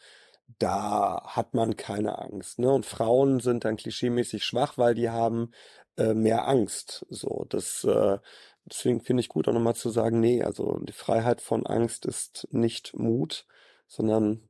[0.59, 2.59] da hat man keine Angst.
[2.59, 2.71] Ne?
[2.71, 5.51] Und Frauen sind dann klischeemäßig schwach, weil die haben
[5.97, 7.07] äh, mehr Angst.
[7.09, 8.19] So, das, äh,
[8.65, 12.47] deswegen finde ich gut auch nochmal zu sagen, nee, also die Freiheit von Angst ist
[12.53, 13.47] nicht Mut,
[13.89, 14.49] sondern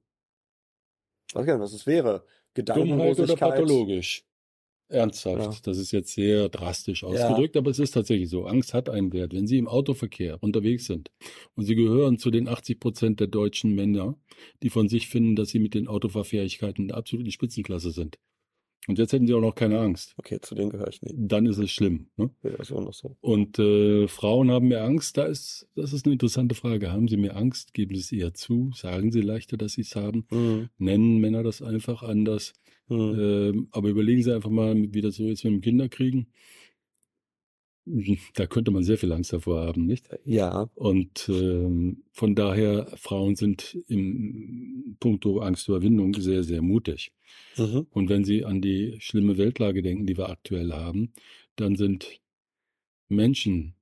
[1.33, 2.27] weiß gar nicht, was es wäre.
[2.55, 3.39] Dummheit oder Gedankenlosigkeit.
[3.39, 4.25] pathologisch?
[4.89, 5.55] Ernsthaft.
[5.55, 5.61] Ja.
[5.63, 8.47] Das ist jetzt sehr drastisch ausgedrückt, aber es ist tatsächlich so.
[8.47, 9.33] Angst hat einen Wert.
[9.33, 11.11] Wenn Sie im Autoverkehr unterwegs sind
[11.55, 14.17] und Sie gehören zu den 80 Prozent der deutschen Männer,
[14.63, 18.19] die von sich finden, dass sie mit den Autofahrfähigkeiten absolut in Spitzenklasse sind.
[18.87, 20.15] Und jetzt hätten Sie auch noch keine Angst.
[20.19, 21.15] Okay, zu denen gehöre ich nicht.
[21.17, 22.09] Dann ist es schlimm.
[22.17, 22.31] Ne?
[22.43, 23.17] Ja, ist auch noch so.
[23.21, 25.17] Und äh, Frauen haben mehr Angst.
[25.17, 26.93] Da ist, das ist eine interessante Frage.
[26.93, 27.73] Haben sie mehr Angst?
[27.73, 28.73] Geben sie es eher zu?
[28.75, 30.27] Sagen sie leichter, dass sie es haben?
[30.31, 30.69] Mhm.
[30.79, 32.53] Nennen Männer das einfach anders?
[32.89, 33.19] Mhm.
[33.19, 36.27] Ähm, aber überlegen Sie einfach mal, wie das so ist mit dem Kinderkriegen.
[38.35, 40.09] Da könnte man sehr viel Angst davor haben, nicht?
[40.25, 40.71] Ja.
[40.75, 47.13] Und ähm, von daher, Frauen sind im puncto Angstüberwindung sehr, sehr mutig.
[47.57, 47.87] Mhm.
[47.91, 51.13] Und wenn Sie an die schlimme Weltlage denken, die wir aktuell haben,
[51.57, 52.21] dann sind
[53.09, 53.75] Menschen,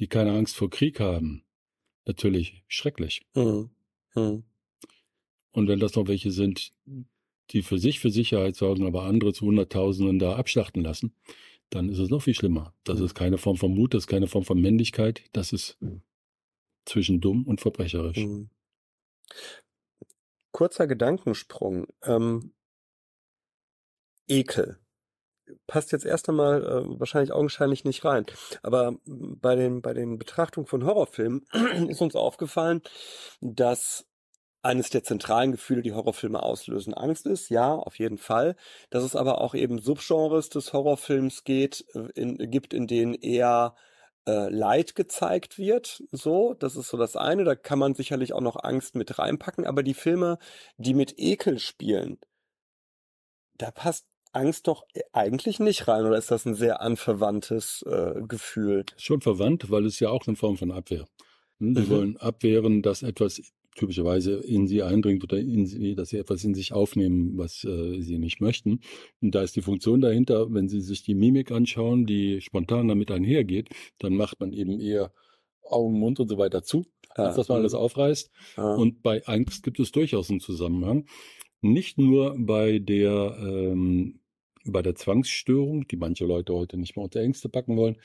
[0.00, 1.44] die keine Angst vor Krieg haben,
[2.06, 3.22] natürlich schrecklich.
[3.34, 3.70] Mhm.
[4.14, 4.44] Mhm.
[5.52, 6.72] Und wenn das noch welche sind,
[7.50, 11.14] die für sich für Sicherheit sorgen, aber andere zu Hunderttausenden da abschlachten lassen,
[11.70, 12.74] dann ist es noch viel schlimmer.
[12.84, 15.78] Das ist keine Form von Mut, das ist keine Form von Männlichkeit, das ist
[16.84, 18.18] zwischen dumm und verbrecherisch.
[18.18, 18.50] Mhm.
[20.52, 21.86] Kurzer Gedankensprung.
[22.02, 22.54] Ähm,
[24.26, 24.78] Ekel.
[25.66, 28.26] Passt jetzt erst einmal äh, wahrscheinlich augenscheinlich nicht rein.
[28.62, 31.46] Aber bei den, bei den Betrachtungen von Horrorfilmen
[31.88, 32.82] ist uns aufgefallen,
[33.40, 34.06] dass
[34.62, 37.48] eines der zentralen Gefühle, die Horrorfilme auslösen, Angst ist.
[37.48, 38.56] Ja, auf jeden Fall.
[38.90, 43.74] Dass es aber auch eben Subgenres des Horrorfilms geht, äh, in, gibt, in denen eher
[44.26, 46.02] äh, Leid gezeigt wird.
[46.12, 47.44] So, das ist so das eine.
[47.44, 49.66] Da kann man sicherlich auch noch Angst mit reinpacken.
[49.66, 50.38] Aber die Filme,
[50.76, 52.18] die mit Ekel spielen,
[53.56, 56.04] da passt Angst doch eigentlich nicht rein.
[56.04, 58.84] Oder ist das ein sehr anverwandtes äh, Gefühl?
[58.96, 61.06] Schon verwandt, weil es ja auch eine Form von Abwehr.
[61.60, 61.88] Hm, Sie Mhm.
[61.88, 63.40] wollen abwehren, dass etwas
[63.78, 68.00] typischerweise in sie eindringt oder in sie, dass sie etwas in sich aufnehmen, was äh,
[68.00, 68.80] sie nicht möchten.
[69.20, 73.10] Und da ist die Funktion dahinter, wenn Sie sich die Mimik anschauen, die spontan damit
[73.10, 75.12] einhergeht, dann macht man eben eher
[75.62, 77.62] Augen, Mund und so weiter zu, als dass man mhm.
[77.62, 78.30] alles aufreißt.
[78.56, 78.74] Ja.
[78.74, 81.06] Und bei Angst gibt es durchaus einen Zusammenhang.
[81.60, 84.20] Nicht nur bei der, ähm,
[84.72, 87.96] bei der Zwangsstörung, die manche Leute heute nicht mehr unter Ängste packen wollen,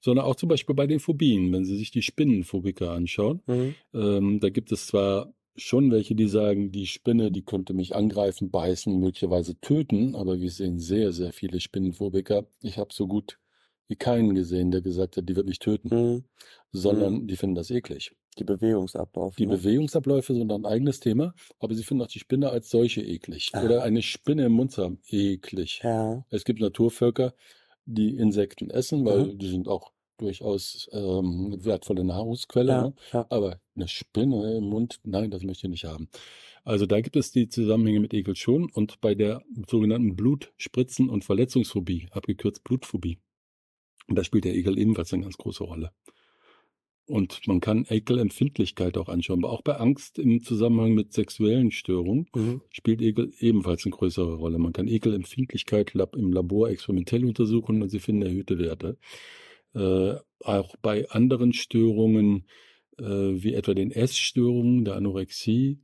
[0.00, 1.52] sondern auch zum Beispiel bei den Phobien.
[1.52, 3.74] Wenn Sie sich die Spinnenphobiker anschauen, Mhm.
[3.94, 8.50] ähm, da gibt es zwar schon welche, die sagen, die Spinne, die könnte mich angreifen,
[8.50, 12.46] beißen, möglicherweise töten, aber wir sehen sehr, sehr viele Spinnenphobiker.
[12.62, 13.38] Ich habe so gut
[13.88, 16.24] wie keinen gesehen, der gesagt hat, die wird mich töten, Mhm.
[16.72, 18.12] sondern die finden das eklig.
[18.38, 19.36] Die Bewegungsabläufe.
[19.36, 19.56] Die ne?
[19.56, 23.50] Bewegungsabläufe sind ein eigenes Thema, aber sie finden auch die Spinne als solche eklig.
[23.52, 23.64] Ah.
[23.64, 25.80] Oder eine Spinne im Mund haben, eklig.
[25.82, 26.24] Ja.
[26.30, 27.34] Es gibt Naturvölker,
[27.86, 29.38] die Insekten essen, weil Mhm.
[29.38, 32.72] die sind auch durchaus ähm, wertvolle Nahrungsquelle.
[32.72, 32.94] Ja, Ne?
[33.12, 33.26] ja.
[33.30, 36.08] Aber eine Spinne im Mund, nein, das möchte ich nicht haben.
[36.64, 41.24] Also da gibt es die Zusammenhänge mit Ekel schon und bei der sogenannten Blutspritzen- und
[41.24, 43.18] Verletzungsphobie, abgekürzt Blutphobie,
[44.08, 45.92] da spielt der Ekel ebenfalls eine ganz große Rolle.
[47.08, 52.26] Und man kann Ekelempfindlichkeit auch anschauen, aber auch bei Angst im Zusammenhang mit sexuellen Störungen
[52.34, 52.62] Mhm.
[52.70, 54.58] spielt Ekel ebenfalls eine größere Rolle.
[54.58, 58.98] Man kann Ekelempfindlichkeit im Labor experimentell untersuchen und sie finden erhöhte Werte.
[59.74, 62.46] Äh, auch bei anderen Störungen,
[62.98, 65.78] äh, wie etwa den Essstörungen, der Anorexie,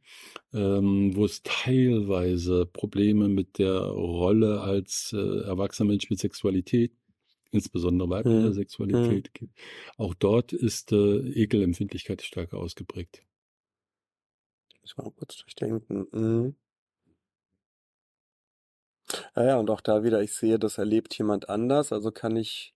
[0.53, 6.93] ähm, wo es teilweise Probleme mit der Rolle als äh, erwachsener Mensch mit Sexualität,
[7.53, 8.55] insbesondere weiblicher Mhm.
[8.55, 9.59] Sexualität gibt.
[9.97, 13.25] Auch dort ist äh, Ekelempfindlichkeit stärker ausgeprägt.
[14.85, 16.07] Ich mal kurz durchdenken.
[16.13, 16.57] Mhm.
[19.37, 22.75] Ja, ja, und auch da wieder, ich sehe, das erlebt jemand anders, also kann ich,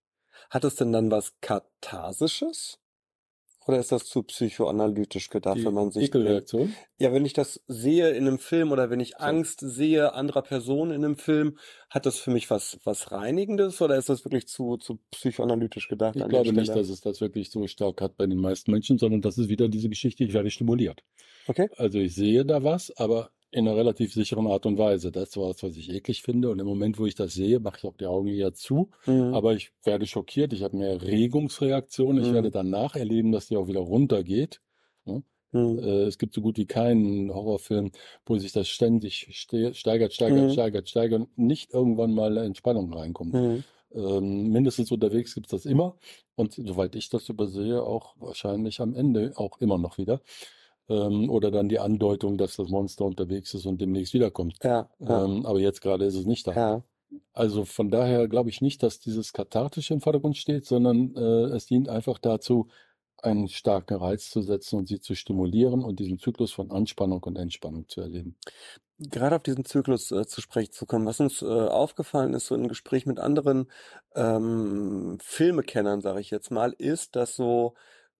[0.50, 2.78] hat es denn dann was Katharsisches?
[3.66, 6.74] Oder ist das zu psychoanalytisch gedacht, Die wenn man sich, Ekelreaktion?
[6.98, 9.24] ja, wenn ich das sehe in einem Film oder wenn ich So.
[9.24, 11.58] Angst sehe anderer Personen in einem Film,
[11.90, 16.16] hat das für mich was, was Reinigendes oder ist das wirklich zu, zu psychoanalytisch gedacht
[16.16, 19.20] Ich glaube nicht, dass es das wirklich so stark hat bei den meisten Menschen, sondern
[19.20, 21.02] das ist wieder diese Geschichte, ich werde stimuliert.
[21.48, 21.68] Okay.
[21.76, 25.10] Also ich sehe da was, aber in einer relativ sicheren Art und Weise.
[25.10, 26.50] Das ist was, was ich eklig finde.
[26.50, 28.90] Und im Moment, wo ich das sehe, mache ich auch die Augen eher zu.
[29.06, 29.32] Mhm.
[29.34, 30.52] Aber ich werde schockiert.
[30.52, 32.22] Ich habe mehr Regungsreaktionen.
[32.22, 32.34] Ich Mhm.
[32.34, 34.60] werde danach erleben, dass die auch wieder runtergeht.
[35.06, 35.22] Ja?
[35.52, 35.78] Mhm.
[35.78, 37.92] Äh, es gibt so gut wie keinen Horrorfilm,
[38.26, 40.52] wo sich das ständig ste steigert, steigert, Mhm.
[40.52, 43.32] steigert, steigert und nicht irgendwann mal Entspannung reinkommt.
[43.32, 43.64] Mhm.
[43.94, 45.96] Ähm, mindestens unterwegs gibt es das immer
[46.34, 50.20] und soweit ich das übersehe, auch wahrscheinlich am Ende auch immer noch wieder.
[50.88, 54.58] Ähm, oder dann die Andeutung, dass das Monster unterwegs ist und demnächst wiederkommt.
[54.62, 56.52] Ja, ja, Ähm, aber jetzt gerade ist es nicht da.
[56.54, 56.82] ja.
[57.32, 61.66] Also von daher glaube ich nicht, dass dieses Kathartische im Vordergrund steht, sondern äh, es
[61.66, 62.68] dient einfach dazu,
[63.22, 67.36] einen starken Reiz zu setzen und sie zu stimulieren und diesen Zyklus von Anspannung und
[67.36, 68.36] Entspannung zu erleben.
[68.98, 72.54] gerade auf diesen Zyklus äh, zu sprechen zu kommen, was uns äh, aufgefallen ist, so
[72.54, 73.70] im Gespräch mit anderen
[74.14, 77.74] ähm, Filmekennern, sage ich jetzt mal, ist, dass so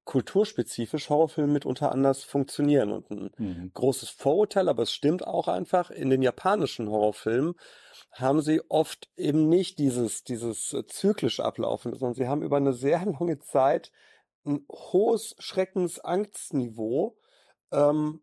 [0.06, 2.92] kulturspezifisch Horrorfilme mitunter anders funktionieren.
[2.92, 3.70] Und ein Mhm.
[3.74, 7.54] großes Vorurteil, aber es stimmt auch einfach, in den japanischen Horrorfilmen
[8.12, 12.72] haben sie oft eben nicht dieses, dieses äh, zyklische Ablaufen, sondern sie haben über eine
[12.72, 13.92] sehr lange Zeit
[14.46, 17.18] ein hohes Schreckensangstniveau,
[17.72, 18.22] ähm,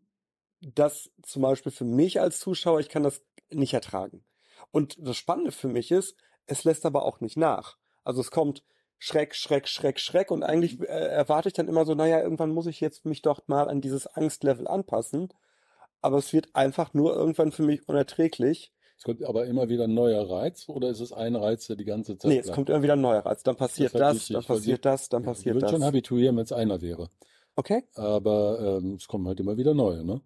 [0.60, 4.24] das zum Beispiel für mich als Zuschauer, ich kann das nicht ertragen.
[4.70, 6.16] Und das Spannende für mich ist,
[6.46, 7.76] es lässt aber auch nicht nach.
[8.04, 8.64] Also es kommt
[8.98, 12.66] Schreck, Schreck, Schreck, Schreck und eigentlich äh, erwarte ich dann immer so, naja, irgendwann muss
[12.66, 15.28] ich jetzt mich doch mal an dieses Angstlevel anpassen.
[16.00, 18.72] Aber es wird einfach nur irgendwann für mich unerträglich.
[18.96, 21.84] Es kommt aber immer wieder ein neuer Reiz oder ist es ein Reiz, der die
[21.84, 22.54] ganze Zeit Nee, es bleibt?
[22.54, 23.42] kommt immer wieder ein neuer Reiz.
[23.42, 25.86] Dann passiert Das das, dann passiert das, dann Ja, ich passiert würde schon das.
[25.88, 27.10] habituieren, wenn es einer wäre.
[27.56, 27.82] Okay?
[27.94, 30.04] Aber ähm, es kommen halt immer wieder neue.
[30.04, 30.20] Ne?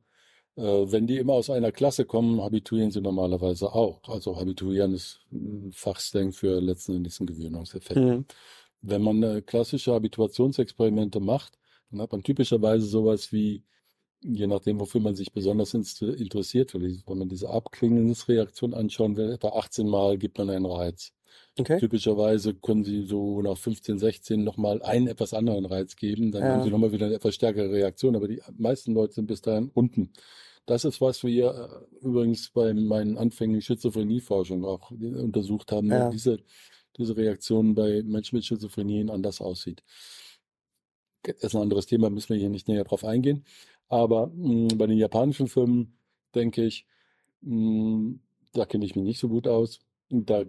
[0.58, 4.00] Äh, wenn die immer aus einer Klasse kommen, habituieren sie normalerweise auch.
[4.08, 8.00] Also habituieren ist ein Fachslang für letzten Endes einen Gewöhnungseffekt.
[8.00, 8.24] Mhm.
[8.82, 11.56] Wenn man äh, klassische Habituationsexperimente macht,
[11.90, 13.62] dann hat man typischerweise sowas wie,
[14.20, 19.88] je nachdem, wofür man sich besonders interessiert, wenn man diese Abklingungsreaktion anschauen will, etwa 18
[19.88, 21.12] Mal gibt man einen Reiz.
[21.56, 21.78] Okay?
[21.78, 26.48] Typischerweise können Sie so nach 15, 16 nochmal einen etwas anderen Reiz geben, dann Ja.
[26.54, 29.70] haben Sie nochmal wieder eine etwas stärkere Reaktion, aber die meisten Leute sind bis dahin
[29.72, 30.12] unten.
[30.68, 36.10] Das ist, was wir äh, übrigens bei meinen Anfängen Schizophrenieforschung auch äh, untersucht haben, Ja.
[36.10, 36.40] diese,
[36.98, 39.82] diese Reaktion bei Menschen mit Schizophrenie anders aussieht.
[41.22, 43.44] Das ist ein anderes Thema, müssen wir hier nicht näher drauf eingehen.
[43.88, 45.96] Aber mh, bei den japanischen Filmen
[46.34, 46.86] denke ich,
[47.40, 48.16] mh,
[48.52, 49.80] da kenne ich mich nicht so gut aus.
[50.10, 50.44] Da,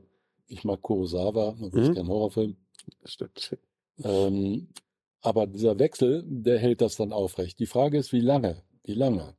[0.47, 1.95] ich mag Kurosawa, das ist Mhm.
[1.95, 2.57] kein Horrorfilm.
[3.05, 3.57] Stimmt.
[4.03, 4.67] Ähm,
[5.21, 7.59] aber dieser Wechsel, der hält das dann aufrecht.
[7.59, 8.63] Die Frage ist, wie lange?
[8.83, 9.35] Wie lange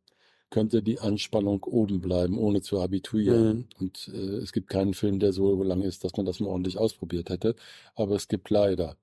[0.50, 3.50] könnte die Anspannung oben bleiben, ohne zu habituieren?
[3.50, 3.68] Mhm.
[3.78, 6.78] Und äh, es gibt keinen Film, der so lang ist, dass man das mal ordentlich
[6.78, 7.56] ausprobiert hätte.
[7.94, 8.96] Aber es gibt leider,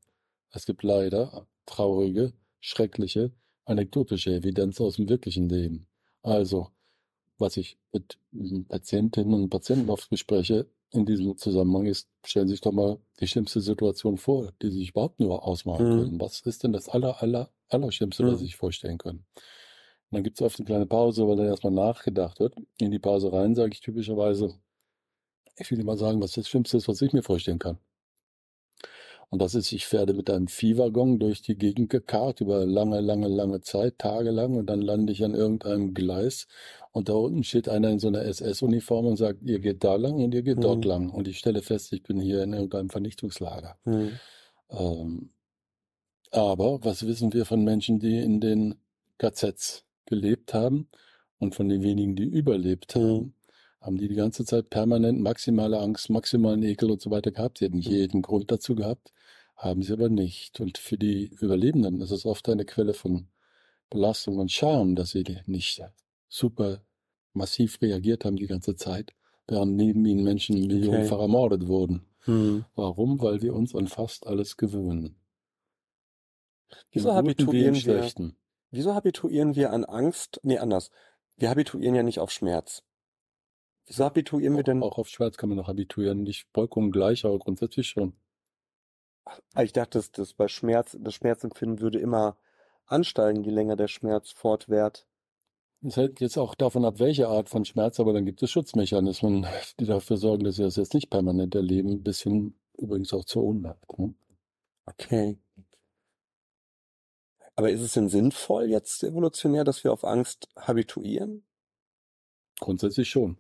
[0.52, 3.32] es gibt leider traurige, schreckliche,
[3.66, 5.88] anekdotische Evidenz aus dem wirklichen Leben.
[6.24, 6.70] Also,
[7.38, 8.18] was ich mit
[8.70, 13.28] Patientinnen und Patienten oft bespreche in diesem Zusammenhang ist, stellen Sie sich doch mal die
[13.28, 15.90] schlimmste Situation vor, die Sie sich überhaupt nur ausmalen Mhm.
[15.90, 16.20] können.
[16.20, 18.40] Was ist denn das aller, aller, aller Schlimmste, was Mhm.
[18.40, 19.26] Sie sich vorstellen können?
[20.10, 22.56] Und dann gibt es oft eine kleine Pause, weil dann erstmal nachgedacht wird.
[22.80, 24.54] In die Pause rein sage ich typischerweise,
[25.58, 27.78] ich will immer sagen, was das Schlimmste ist, was ich mir vorstellen kann.
[29.30, 33.28] Und das ist, ich werde mit einem Viehwaggon durch die Gegend gekarrt über lange, lange,
[33.28, 36.48] lange Zeit, tagelang, und dann lande ich an irgendeinem Gleis
[36.94, 40.14] und da unten steht einer in so einer SS-Uniform und sagt, ihr geht da lang
[40.24, 40.90] und ihr geht dort Mhm.
[40.90, 41.10] lang.
[41.10, 43.78] Und ich stelle fest, ich bin hier in irgendeinem Vernichtungslager.
[43.84, 44.12] Mhm.
[44.70, 45.30] Ähm,
[46.32, 48.76] Aber was wissen wir von Menschen, die in den
[49.18, 50.90] KZs gelebt haben
[51.40, 53.34] und von den wenigen, die überlebt haben?
[53.80, 57.60] Haben die die ganze Zeit permanent maximale Angst, maximalen Ekel und so weiter gehabt?
[57.60, 59.14] Sie hätten jeden Grund dazu gehabt,
[59.56, 60.60] haben sie aber nicht.
[60.60, 63.28] Und für die Überlebenden ist es oft eine Quelle von
[63.90, 65.82] Belastung und Scham, dass sie nicht
[66.28, 66.82] super
[67.34, 69.14] massiv reagiert haben die ganze Zeit,
[69.48, 72.06] während neben ihnen Menschen millionenfach ermordet wurden.
[72.22, 72.66] Hm.
[72.76, 73.22] Warum?
[73.22, 75.16] Weil wir uns an fast alles gewöhnen.
[76.92, 78.36] Wieso habituieren wir, Schlechten.
[78.72, 80.40] Wieso habituieren wir an Angst?
[80.44, 80.90] Nee, anders.
[81.36, 82.84] Wir habituieren ja nicht auf Schmerz.
[83.86, 84.84] Wieso habituieren wir denn?
[84.84, 86.24] Auch auf Schmerz kann man noch habituieren.
[86.24, 88.14] Nicht vollkommen gleich, aber grundsätzlich schon.
[89.54, 92.38] Ah, Ich dachte, dass das bei Schmerz, das Schmerzempfinden würde immer
[92.86, 95.08] ansteigen, je länger der Schmerz fortwährt.
[95.82, 99.46] Es hängt jetzt auch davon ab, welche Art von Schmerz, aber dann gibt es Schutzmechanismen,
[99.80, 103.44] die dafür sorgen, dass wir das jetzt nicht permanent erleben, bis hin übrigens auch zur
[103.44, 103.98] Ohnmacht.
[104.00, 104.16] Ne?
[104.88, 105.38] Okay.
[107.58, 111.44] Aber ist es denn sinnvoll jetzt evolutionär, dass wir auf Angst habituieren?
[112.60, 113.38] Grundsätzlich schon.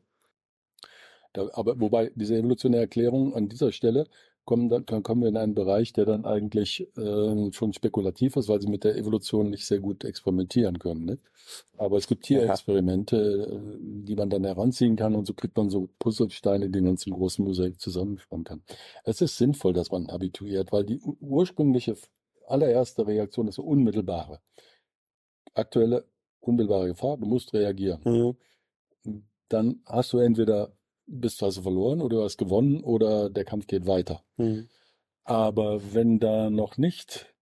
[1.34, 4.08] Da, aber wobei diese evolutionäre Erklärung an dieser Stelle
[4.44, 8.60] kommen, dann, kommen wir in einen Bereich, der dann eigentlich äh, schon spekulativ ist, weil
[8.60, 11.06] sie mit der Evolution nicht sehr gut experimentieren können.
[11.06, 11.20] Ne?
[11.78, 15.90] Aber es gibt Tierexperimente, äh, die man dann heranziehen kann und so kriegt man so
[16.00, 18.64] Puzzlesteine, die man zum großen Mosaik zusammenführen kann.
[19.04, 21.96] Es ist sinnvoll, dass man habituiert, weil die ursprüngliche
[22.48, 24.42] allererste Reaktion ist eine unmittelbare.
[25.54, 26.06] Aktuelle
[26.40, 28.02] unmittelbare Gefahr, du musst reagieren
[29.04, 29.28] Hm.
[29.50, 30.74] dann hast du entweder
[31.06, 34.24] bist du verloren oder du hast gewonnen oder der Kampf geht weiter.
[34.36, 34.68] Hm.
[35.24, 37.34] Aber wenn da noch nicht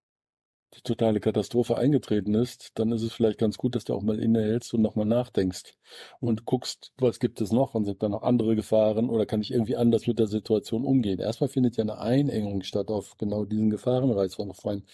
[0.74, 4.18] die totale Katastrophe eingetreten ist, dann ist es vielleicht ganz gut, dass du auch mal
[4.18, 5.74] innehältst und nochmal nachdenkst
[6.20, 9.52] und guckst, was gibt es noch und sind da noch andere Gefahren oder kann ich
[9.52, 11.20] irgendwie anders mit der Situation umgehen.
[11.20, 14.84] Erstmal findet ja eine Einengung statt auf genau diesen Gefahrenreiz, auf ein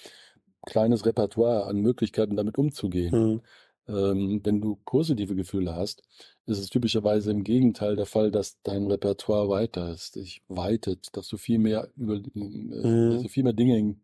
[0.67, 3.13] kleines Repertoire an Möglichkeiten damit umzugehen.
[3.13, 3.41] Hm.
[3.89, 6.03] Ähm, wenn du positive Gefühle hast,
[6.47, 11.27] ist es typischerweise im Gegenteil der Fall, dass dein Repertoire weiter ist, dich weitet, dass
[11.29, 13.11] du viel mehr über, äh, Mhm.
[13.11, 13.97] dass dir viel mehr Dinge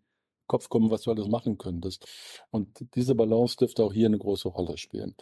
[0.49, 2.07] Kopf kommen, was du alles machen könntest.
[2.51, 5.15] Und diese Balance dürfte auch hier eine große Rolle spielen.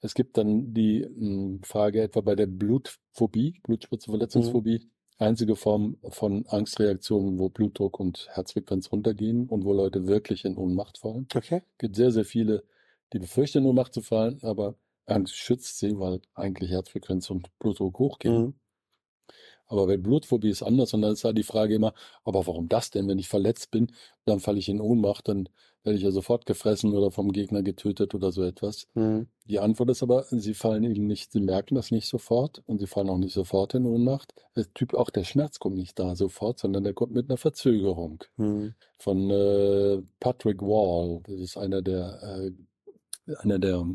[0.00, 7.38] Es gibt dann die mh, Frage etwa bei der Blutphobie, Blutspritzenverletzungsphobie, einzige Form von Angstreaktionen,
[7.38, 11.26] wo Blutdruck und Herzfrequenz runtergehen und wo Leute wirklich in Ohnmacht fallen.
[11.34, 11.62] Okay.
[11.72, 12.64] Es gibt sehr, sehr viele,
[13.12, 14.74] die befürchten, in Ohnmacht zu fallen, aber
[15.06, 18.36] Angst schützt sie, weil eigentlich Herzfrequenz und Blutdruck hochgehen.
[18.36, 18.54] Hm.
[19.66, 21.92] Aber bei Blutphobie ist anders und dann ist da die Frage immer,
[22.24, 23.08] aber warum das denn?
[23.08, 23.92] Wenn ich verletzt bin,
[24.24, 25.48] dann falle ich in Ohnmacht, dann
[25.86, 28.88] werde ich ja sofort gefressen oder vom Gegner getötet oder so etwas.
[28.94, 29.28] Hm.
[29.44, 32.88] Die Antwort ist aber, sie fallen eben nicht, sie merken das nicht sofort und sie
[32.88, 34.34] fallen auch nicht sofort in Ohnmacht.
[34.56, 38.24] Der Typ, auch der Schmerz kommt nicht da sofort, sondern der kommt mit einer Verzögerung.
[38.36, 38.74] Hm.
[38.98, 43.86] Von äh, Patrick Wall, das ist einer der, äh, einer der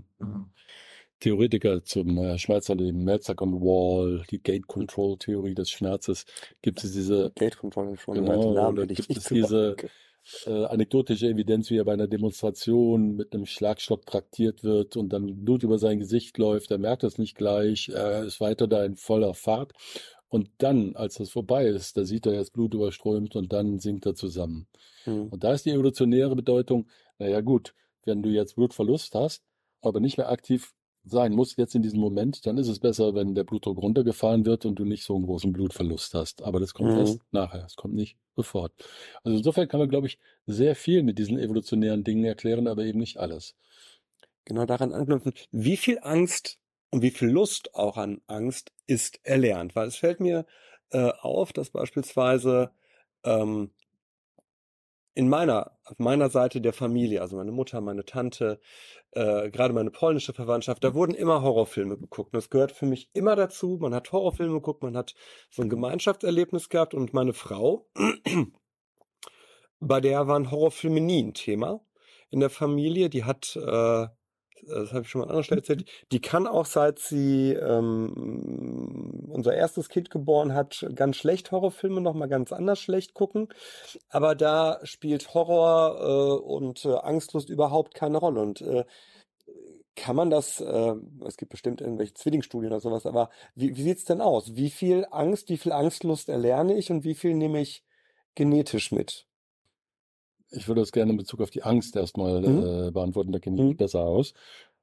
[1.21, 6.25] Theoretiker zum äh, Schmerzerleben, Melzack und Wall, die Gate Control Theorie des Schmerzes,
[6.61, 8.15] gibt es diese Gate Control schon.
[8.15, 9.77] Genau, Namen ich gibt es diese-
[10.45, 15.43] äh, anekdotische Evidenz, wie er bei einer Demonstration mit einem Schlagstock traktiert wird und dann
[15.43, 16.69] Blut über sein Gesicht läuft.
[16.69, 19.73] Er merkt das nicht gleich, er ist weiter da in voller Fahrt.
[20.29, 24.05] Und dann, als das vorbei ist, da sieht er das Blut überströmt und dann sinkt
[24.05, 24.67] er zusammen.
[25.03, 25.27] Hm.
[25.27, 27.73] Und da ist die evolutionäre Bedeutung, naja gut,
[28.05, 29.43] wenn du jetzt Blutverlust hast,
[29.81, 33.35] aber nicht mehr aktiv sein musst jetzt in diesem Moment, dann ist es besser, wenn
[33.35, 36.43] der Blutdruck runtergefahren wird und du nicht so einen großen Blutverlust hast.
[36.43, 36.95] Aber das kommt Mhm.
[36.95, 38.73] erst nachher, es kommt nicht sofort.
[39.23, 42.99] Also insofern kann man, glaube ich, sehr viel mit diesen evolutionären Dingen erklären, aber eben
[42.99, 43.55] nicht alles.
[44.45, 45.33] Genau daran anknüpfen.
[45.51, 46.59] Wie viel Angst
[46.89, 49.75] und wie viel Lust auch an Angst ist erlernt?
[49.75, 50.45] Weil es fällt mir
[50.91, 52.71] äh, auf, dass beispielsweise
[53.23, 53.71] ähm,
[55.13, 58.59] in meiner, auf meiner Seite der Familie, also meine Mutter, meine Tante,
[59.11, 62.33] äh, gerade meine polnische Verwandtschaft, da wurden immer Horrorfilme geguckt.
[62.33, 63.77] Und das gehört für mich immer dazu.
[63.81, 65.13] Man hat Horrorfilme geguckt, man hat
[65.49, 67.89] so ein Gemeinschaftserlebnis gehabt und meine Frau,
[69.79, 71.81] bei der waren Horrorfilme nie ein Thema
[72.29, 73.09] in der Familie.
[73.09, 74.07] Die hat, äh,
[74.67, 79.27] das habe ich schon mal an anderer Stelle erzählt, die kann auch seit sie ähm,
[79.29, 83.47] unser erstes Kind geboren hat, ganz schlecht Horrorfilme noch mal ganz anders schlecht gucken.
[84.09, 88.41] Aber da spielt Horror äh, und äh, Angstlust überhaupt keine Rolle.
[88.41, 88.85] Und äh,
[89.95, 90.93] kann man das, äh,
[91.25, 94.55] es gibt bestimmt irgendwelche Zwillingsstudien oder sowas, aber wie, wie sieht's denn aus?
[94.55, 97.83] Wie viel Angst, wie viel Angstlust erlerne ich und wie viel nehme ich
[98.35, 99.27] genetisch mit?
[100.51, 102.87] Ich würde das gerne in Bezug auf die Angst erstmal Mhm.
[102.87, 103.77] äh, beantworten, da kenne ich mich Mhm.
[103.77, 104.33] besser aus.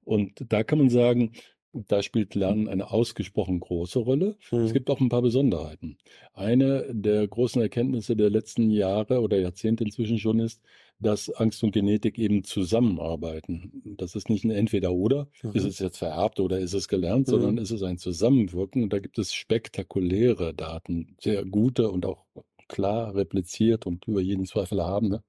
[0.05, 1.33] Und da kann man sagen,
[1.75, 4.37] da spielt Lernen eine ausgesprochen große Rolle.
[4.41, 4.73] Es Hm.
[4.73, 5.99] gibt auch ein paar Besonderheiten.
[6.33, 10.63] Eine der großen Erkenntnisse der letzten Jahre oder Jahrzehnte inzwischen schon ist,
[10.99, 13.95] dass Angst und Genetik eben zusammenarbeiten.
[13.99, 15.51] Das ist nicht ein Entweder-Oder, Mhm.
[15.53, 17.33] ist es jetzt vererbt oder ist es gelernt, Mhm.
[17.33, 18.83] sondern ist es ein Zusammenwirken.
[18.85, 22.25] Und da gibt es spektakuläre Daten, sehr gute und auch
[22.69, 25.23] klar repliziert und über jeden Zweifel erhabene,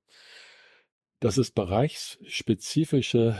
[1.19, 3.39] dass es bereichsspezifische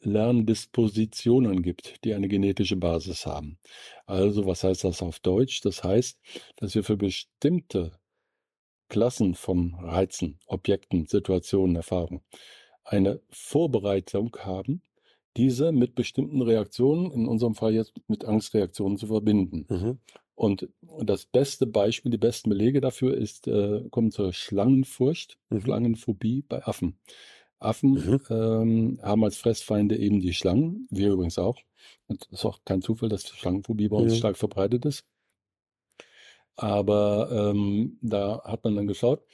[0.00, 3.58] Lerndispositionen gibt, die eine genetische Basis haben.
[4.06, 5.60] Also, was heißt das auf Deutsch?
[5.60, 6.18] Das heißt,
[6.56, 7.92] dass wir für bestimmte
[8.88, 12.22] Klassen von Reizen, Objekten, Situationen, Erfahrungen
[12.84, 14.82] eine Vorbereitung haben,
[15.36, 19.66] diese mit bestimmten Reaktionen, in unserem Fall jetzt mit Angstreaktionen zu verbinden.
[19.68, 19.98] Mhm.
[20.34, 20.68] Und
[21.02, 25.60] das beste Beispiel, die besten Belege dafür ist, äh, kommen zur Schlangenfurcht, Mhm.
[25.60, 26.98] Schlangenphobie bei Affen.
[27.60, 28.20] Affen Mhm.
[28.30, 31.58] ähm, haben als Fressfeinde eben die Schlangen, wir übrigens auch.
[32.08, 34.16] Und es ist auch kein Zufall, dass Schlangenphobie bei uns Mhm.
[34.16, 35.04] stark verbreitet ist.
[36.56, 39.24] Aber ähm, da hat man dann geschaut,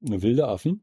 [0.00, 0.82] wilde Affen,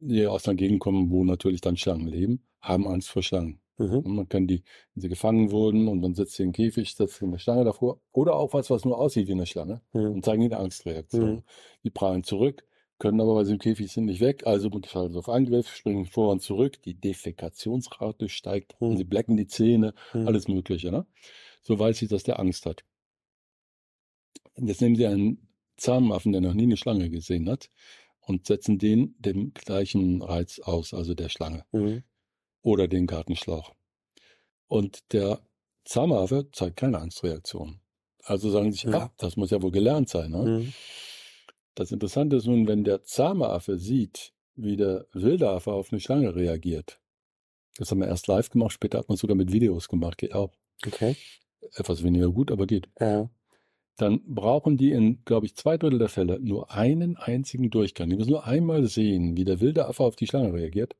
[0.00, 3.60] die aus einer Gegend kommen, wo natürlich dann Schlangen leben, haben Angst vor Schlangen.
[3.76, 4.02] Mhm.
[4.04, 4.62] Man kann die,
[4.94, 7.64] wenn sie gefangen wurden und man setzt sie in den Käfig, setzt sie eine Schlange
[7.64, 10.12] davor oder auch was, was nur aussieht wie eine Schlange Mhm.
[10.12, 11.30] und zeigen ihnen eine Angstreaktion.
[11.36, 11.42] Mhm.
[11.82, 12.64] Die prallen zurück,
[12.98, 16.06] können aber, weil sie im Käfig sind, nicht weg, also schalten sie auf Angriff, springen
[16.06, 18.88] vor und zurück, die Defekationsrate steigt, Mhm.
[18.88, 20.28] und sie blecken die Zähne, Mhm.
[20.28, 20.92] alles Mögliche.
[20.92, 21.06] Ne?
[21.62, 22.84] So weiß ich, dass der Angst hat.
[24.56, 27.70] Und jetzt nehmen Sie einen Zahnaffen, der noch nie eine Schlange gesehen hat,
[28.20, 32.04] und setzen den dem gleichen Reiz aus, also der Schlange Mhm.
[32.64, 33.74] Oder den Gartenschlauch.
[34.66, 35.40] Und der
[35.84, 37.80] Zahnaffe zeigt keine Angstreaktion.
[38.24, 39.04] Also sagen sie sich, Ja.
[39.04, 40.30] ah, das muss ja wohl gelernt sein.
[40.30, 40.44] Ne?
[40.44, 40.72] Mhm.
[41.74, 46.00] Das Interessante ist nun, wenn der zahme Affe sieht, wie der wilde Affe auf eine
[46.00, 47.00] Schlange reagiert.
[47.76, 50.52] Das haben wir erst live gemacht, später hat man sogar mit Videos gemacht, geht auch.
[50.86, 51.16] Okay.
[51.74, 52.88] Etwas weniger gut, aber geht.
[52.98, 53.28] Ja.
[53.96, 58.08] Dann brauchen die in, glaube ich, zwei Drittel der Fälle nur einen einzigen Durchgang.
[58.08, 60.96] Die müssen nur einmal sehen, wie der wilde Affe auf die Schlange reagiert.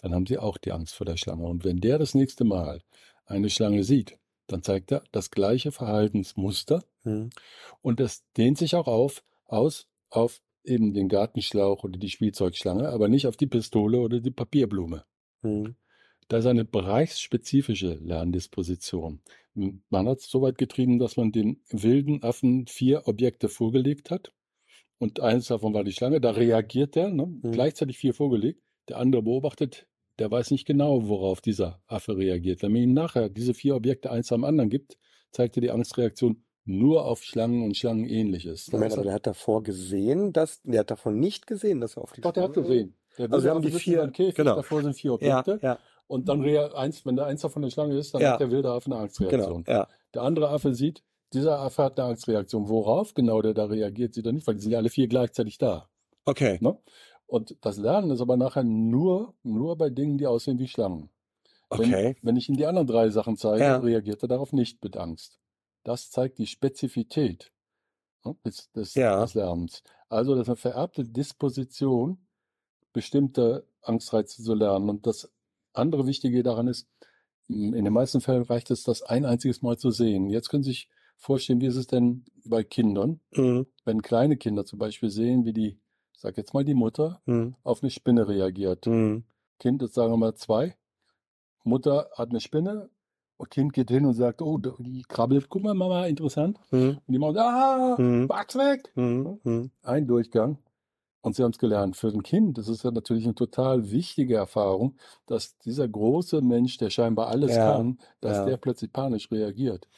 [0.00, 1.44] Dann haben sie auch die Angst vor der Schlange.
[1.46, 2.82] Und wenn der das nächste Mal
[3.26, 7.30] eine Schlange sieht, dann zeigt er das gleiche Verhaltensmuster Mhm.
[7.80, 13.08] und es dehnt sich auch auf, aus auf eben den Gartenschlauch oder die Spielzeugschlange, aber
[13.08, 15.04] nicht auf die Pistole oder die Papierblume.
[15.42, 15.76] Mhm.
[16.28, 19.20] Da ist eine bereichsspezifische Lerndisposition.
[19.54, 24.32] Man hat es so weit getrieben, dass man den wilden Affen vier Objekte vorgelegt hat.
[24.98, 27.26] Und eins davon war die Schlange, da reagiert er, ne?
[27.26, 27.52] Mhm.
[27.52, 28.60] gleichzeitig vier vorgelegt.
[28.88, 29.86] Der andere beobachtet,
[30.18, 32.62] der weiß nicht genau, worauf dieser Affe reagiert.
[32.62, 34.96] Wenn man ihm nachher diese vier Objekte eins am anderen gibt,
[35.30, 38.70] zeigt er die Angstreaktion nur auf Schlangen und Schlangenähnliches.
[38.72, 42.12] Moment, aber der hat davor gesehen, dass, der hat davon nicht gesehen, dass er auf
[42.12, 42.96] die Doch, der hat gesehen.
[43.16, 44.56] Der Also wir haben die vier- Käfig, genau.
[44.56, 45.58] davor sind vier Ja, Objekte.
[45.66, 48.32] ja, Und dann rea eins, wenn der eins davon eine Schlange ist, dann Ja.
[48.32, 49.64] hat der wilde Affe eine genau, Angstreaktion.
[49.66, 49.88] ja.
[50.14, 52.68] Der andere Affe sieht, dieser Affe hat eine Angstreaktion.
[52.68, 55.58] Worauf genau der da reagiert, sieht er nicht, weil die sind ja alle vier gleichzeitig
[55.58, 55.88] da.
[56.24, 56.58] Okay.
[56.60, 56.78] Ne?
[57.28, 61.10] Und das Lernen ist aber nachher nur, nur bei Dingen, die aussehen wie Schlangen.
[61.68, 62.16] Okay.
[62.20, 63.76] Wenn, wenn ich ihm die anderen drei Sachen zeige, Ja.
[63.76, 65.38] reagiert er darauf nicht mit Angst.
[65.84, 67.52] Das zeigt die Spezifität
[68.24, 69.20] ne, des, des, Ja.
[69.20, 69.82] des Lernens.
[70.08, 72.26] Also, das ist eine vererbte Disposition,
[72.92, 74.88] bestimmte Angstreize zu lernen.
[74.88, 75.30] Und das
[75.74, 76.88] andere Wichtige daran ist,
[77.48, 80.28] in den meisten Fällen reicht es, das ein einziges Mal zu sehen.
[80.30, 83.66] Jetzt können Sie sich vorstellen, wie ist es denn bei Kindern, Mhm.
[83.84, 85.78] wenn kleine Kinder zum Beispiel sehen, wie die,
[86.20, 87.54] sag jetzt mal die Mutter, Mhm.
[87.62, 88.86] auf eine Spinne reagiert.
[88.86, 89.24] Mhm.
[89.58, 90.76] Kind ist, sagen wir mal, zwei.
[91.64, 92.90] Mutter hat eine Spinne.
[93.36, 96.58] Und Kind geht hin und sagt, oh, die krabbelt, guck mal, Mama, interessant.
[96.72, 96.98] Mhm.
[97.06, 98.28] Und die Mama sagt, ah, Mhm.
[98.28, 98.90] wachs weg.
[98.96, 99.38] Mhm.
[99.44, 99.70] Mhm.
[99.82, 100.58] Ein Durchgang.
[101.20, 101.96] Und sie haben es gelernt.
[101.96, 104.96] Für ein Kind, das ist ja natürlich eine total wichtige Erfahrung,
[105.26, 108.44] dass dieser große Mensch, der scheinbar alles Ja, kann, dass ja.
[108.46, 109.88] der plötzlich panisch reagiert.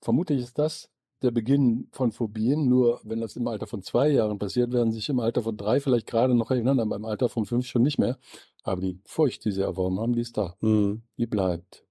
[0.00, 0.90] Vermutlich ist das
[1.22, 2.68] der Beginn von Phobien.
[2.68, 5.80] Nur wenn das im Alter von zwei Jahren passiert, werden sich im Alter von drei
[5.80, 8.18] vielleicht gerade noch erinnern, aber im Alter von fünf schon nicht mehr.
[8.62, 10.56] Aber die Furcht, die sie erworben haben, die ist da.
[10.60, 11.02] Mhm.
[11.16, 11.84] Die bleibt.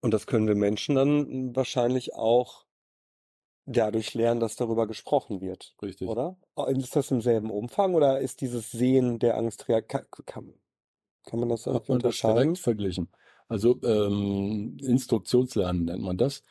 [0.00, 2.64] Und das können wir Menschen dann wahrscheinlich auch
[3.66, 6.08] dadurch lernen, dass darüber gesprochen wird, Richtig.
[6.08, 6.36] oder?
[6.68, 10.54] Ist das im selben Umfang oder ist dieses Sehen der Angstreaktion, kann, kann,
[11.24, 12.42] kann man das irgendwie man das unterscheiden?
[12.42, 13.08] direkt verglichen.
[13.48, 16.42] Also ähm, Instruktionslernen nennt man das.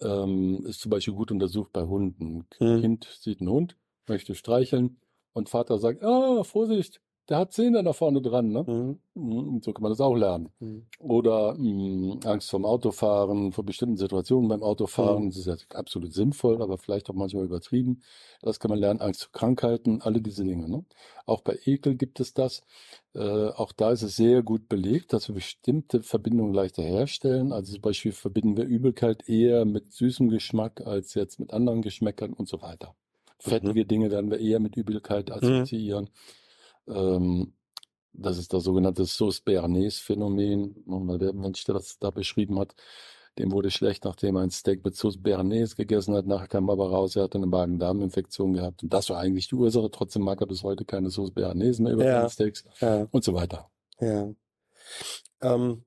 [0.00, 2.46] Ähm, ist zum Beispiel gut untersucht bei Hunden.
[2.60, 2.80] Mhm.
[2.80, 3.76] Kind sieht einen Hund,
[4.06, 4.98] möchte streicheln
[5.32, 8.52] und Vater sagt, ah, Vorsicht, der hat Zähne da vorne dran.
[8.52, 8.64] Ne?
[8.66, 8.98] Mhm.
[9.14, 10.50] Mhm, So kann man das auch lernen.
[10.60, 10.86] Mhm.
[10.98, 15.24] Oder mh, Angst vorm Autofahren, vor bestimmten Situationen beim Autofahren.
[15.24, 15.28] Mhm.
[15.30, 18.02] Das ist ja absolut sinnvoll, aber vielleicht auch manchmal übertrieben.
[18.42, 19.00] Das kann man lernen.
[19.00, 20.68] Angst vor Krankheiten, alle diese Dinge.
[20.68, 20.84] Ne?
[21.24, 22.62] Auch bei Ekel gibt es das.
[23.14, 27.52] Äh, auch da ist es sehr gut belegt, dass wir bestimmte Verbindungen leichter herstellen.
[27.52, 32.32] Also zum Beispiel verbinden wir Übelkeit eher mit süßem Geschmack als jetzt mit anderen Geschmäckern
[32.32, 32.94] und so weiter.
[33.38, 36.08] Fettige Dinge werden wir eher mit Übelkeit assoziieren.
[36.88, 37.52] Ähm,
[38.18, 40.84] Das ist das sogenannte Sauce-Béarnaise-Phänomen.
[40.86, 42.74] Und der Mensch, der das da beschrieben hat,
[43.38, 46.26] dem wurde schlecht, nachdem er ein Steak mit Sauce Béarnaise gegessen hat.
[46.26, 48.82] Nachher kam aber raus, er hatte eine Magen-Darm-Infektion gehabt.
[48.82, 49.90] Und das war eigentlich die Ursache.
[49.90, 52.28] Trotzdem mag er bis heute keine Sauce Béarnaise mehr über Ja.
[52.30, 53.06] Steaks Ja.
[53.10, 53.70] und so weiter.
[54.00, 54.32] Ja.
[55.42, 55.84] Ähm,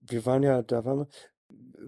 [0.00, 1.08] wir waren ja, da waren wir.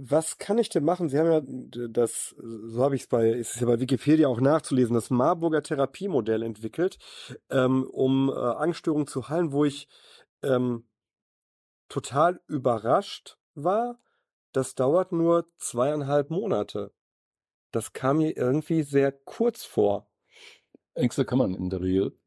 [0.05, 1.09] Was kann ich denn machen?
[1.09, 4.41] Sie haben ja das, so habe ich es bei, ist es ja bei Wikipedia auch
[4.41, 6.99] nachzulesen, das Marburger Therapiemodell entwickelt,
[7.51, 9.87] ähm, um äh, Angststörungen zu heilen, wo ich
[10.43, 10.89] ähm,
[11.89, 14.01] total überrascht war.
[14.51, 16.93] Das dauert nur zweieinhalb Monate.
[17.71, 20.11] Das kam mir irgendwie sehr kurz vor.
[20.95, 22.19] Ängste kann man in der Regel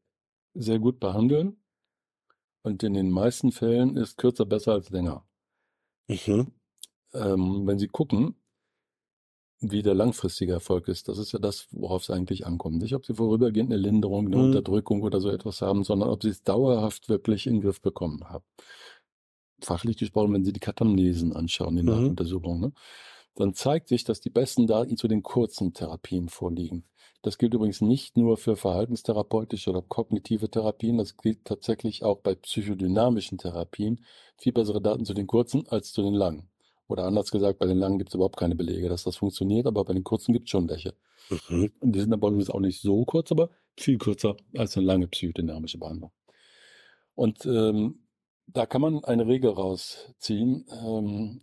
[0.54, 1.62] sehr gut behandeln.
[2.62, 5.28] Und in den meisten Fällen ist kürzer besser als länger.
[6.08, 6.55] Mhm.
[7.16, 8.36] Ähm, wenn Sie gucken,
[9.60, 12.76] wie der langfristige Erfolg ist, das ist ja das, worauf es eigentlich ankommt.
[12.78, 14.38] Nicht, ob Sie vorübergehend eine Linderung, eine Mhm.
[14.38, 18.28] Unterdrückung oder so etwas haben, sondern ob Sie es dauerhaft wirklich in den Griff bekommen
[18.28, 18.44] haben.
[19.62, 21.82] Fachlich gesprochen, wenn Sie die Katamnesen anschauen, die Mhm.
[21.82, 22.72] Nachuntersuchungen, ne,
[23.34, 26.84] dann zeigt sich, dass die besten Daten zu den kurzen Therapien vorliegen.
[27.22, 32.34] Das gilt übrigens nicht nur für verhaltenstherapeutische oder kognitive Therapien, das gilt tatsächlich auch bei
[32.34, 34.04] psychodynamischen Therapien.
[34.38, 36.48] Viel bessere Daten zu den kurzen als zu den langen.
[36.88, 39.84] Oder anders gesagt, bei den langen gibt es überhaupt keine Belege, dass das funktioniert, aber
[39.84, 40.94] bei den kurzen gibt es schon welche.
[41.48, 41.72] Mhm.
[41.80, 45.08] Und die sind aber übrigens auch nicht so kurz, aber viel kürzer als eine lange
[45.08, 46.12] psychodynamische Behandlung.
[47.14, 48.06] Und ähm,
[48.46, 50.66] da kann man eine Regel rausziehen.
[50.70, 51.40] Ähm,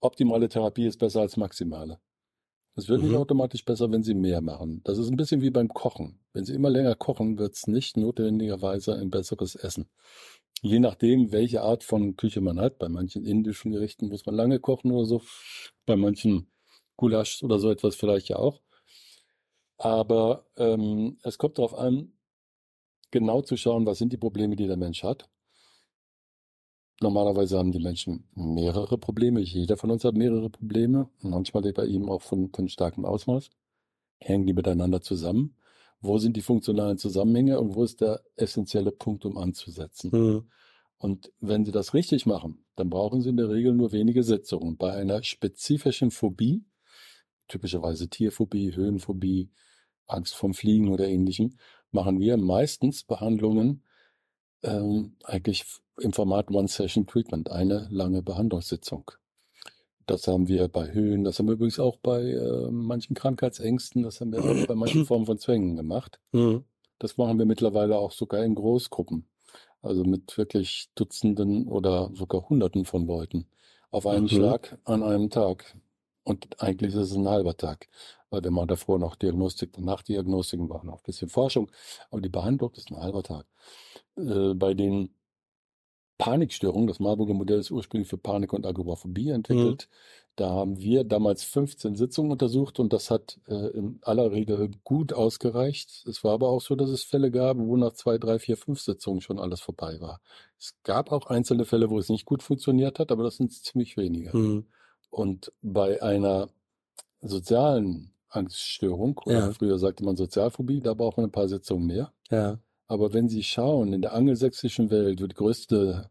[0.00, 1.98] optimale Therapie ist besser als maximale.
[2.74, 3.18] Es wird nicht Mhm.
[3.18, 4.80] automatisch besser, wenn Sie mehr machen.
[4.84, 6.20] Das ist ein bisschen wie beim Kochen.
[6.32, 9.88] Wenn Sie immer länger kochen, wird es nicht notwendigerweise ein besseres Essen.
[10.60, 12.78] Je nachdem, welche Art von Küche man hat.
[12.78, 15.22] Bei manchen indischen Gerichten muss man lange kochen oder so.
[15.86, 16.48] Bei manchen
[16.96, 18.60] Gulasch oder so etwas vielleicht ja auch.
[19.78, 22.12] Aber ähm, es kommt darauf an,
[23.10, 25.28] genau zu schauen, was sind die Probleme, die der Mensch hat.
[27.00, 29.40] Normalerweise haben die Menschen mehrere Probleme.
[29.40, 31.10] Jeder von uns hat mehrere Probleme.
[31.20, 33.50] Manchmal bei ihm auch von, von starkem Ausmaß.
[34.20, 35.56] Hängen die miteinander zusammen?
[36.02, 40.10] Wo sind die funktionalen Zusammenhänge und wo ist der essentielle Punkt, um anzusetzen?
[40.12, 40.50] Mhm.
[40.98, 44.76] Und wenn Sie das richtig machen, dann brauchen Sie in der Regel nur wenige Sitzungen.
[44.76, 46.64] Bei einer spezifischen Phobie,
[47.48, 49.50] typischerweise Tierphobie, Höhenphobie,
[50.06, 51.56] Angst vom Fliegen oder ähnlichem,
[51.90, 53.84] machen wir meistens Behandlungen
[54.62, 55.64] ähm, eigentlich
[56.00, 59.10] im Format One-Session-Treatment, eine lange Behandlungssitzung.
[60.12, 64.20] Das haben wir bei Höhen, das haben wir übrigens auch bei äh, manchen Krankheitsängsten, das
[64.20, 66.20] haben wir auch bei manchen Formen von Zwängen gemacht.
[66.32, 66.64] Mhm.
[66.98, 69.26] Das machen wir mittlerweile auch sogar in Großgruppen.
[69.80, 73.46] Also mit wirklich Dutzenden oder sogar Hunderten von Leuten
[73.90, 74.28] auf einen Mhm.
[74.28, 75.76] Schlag an einem Tag.
[76.24, 77.88] Und eigentlich ist es ein halber Tag,
[78.30, 81.70] weil wir machen davor noch Diagnostik, danach Diagnostik, wir machen auch ein bisschen Forschung.
[82.10, 83.46] Aber die Behandlung ist ein halber Tag.
[84.16, 85.14] Äh, bei den
[86.22, 89.88] Panikstörungen, das Marburger Modell ist ursprünglich für Panik und Agoraphobie entwickelt.
[90.36, 95.12] Da haben wir damals 15 Sitzungen untersucht und das hat äh, in aller Regel gut
[95.12, 96.06] ausgereicht.
[96.06, 98.80] Es war aber auch so, dass es Fälle gab, wo nach zwei, drei, vier, fünf
[98.80, 100.20] Sitzungen schon alles vorbei war.
[100.58, 103.96] Es gab auch einzelne Fälle, wo es nicht gut funktioniert hat, aber das sind ziemlich
[103.96, 104.34] wenige.
[104.36, 104.66] Mhm.
[105.10, 106.48] Und bei einer
[107.20, 109.50] sozialen Angststörung, oder Ja.
[109.50, 112.12] früher sagte man Sozialphobie, da braucht man ein paar Sitzungen mehr.
[112.30, 112.58] Ja.
[112.86, 116.10] Aber wenn Sie schauen, in der angelsächsischen Welt, wo die größte,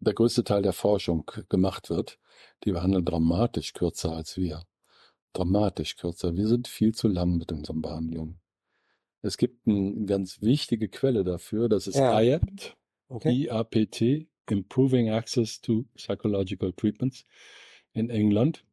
[0.00, 2.18] der größte Teil der Forschung gemacht wird,
[2.64, 4.64] die behandeln dramatisch kürzer als wir.
[5.32, 6.36] Dramatisch kürzer.
[6.36, 8.40] Wir sind viel zu lang mit unseren Behandlungen.
[9.22, 12.18] Es gibt eine ganz wichtige Quelle dafür, das ist Ja.
[12.20, 12.76] IAPT,
[13.08, 13.46] Okay.
[13.46, 17.26] IAPT, Improving Access to Psychological Treatments
[17.92, 18.64] in England.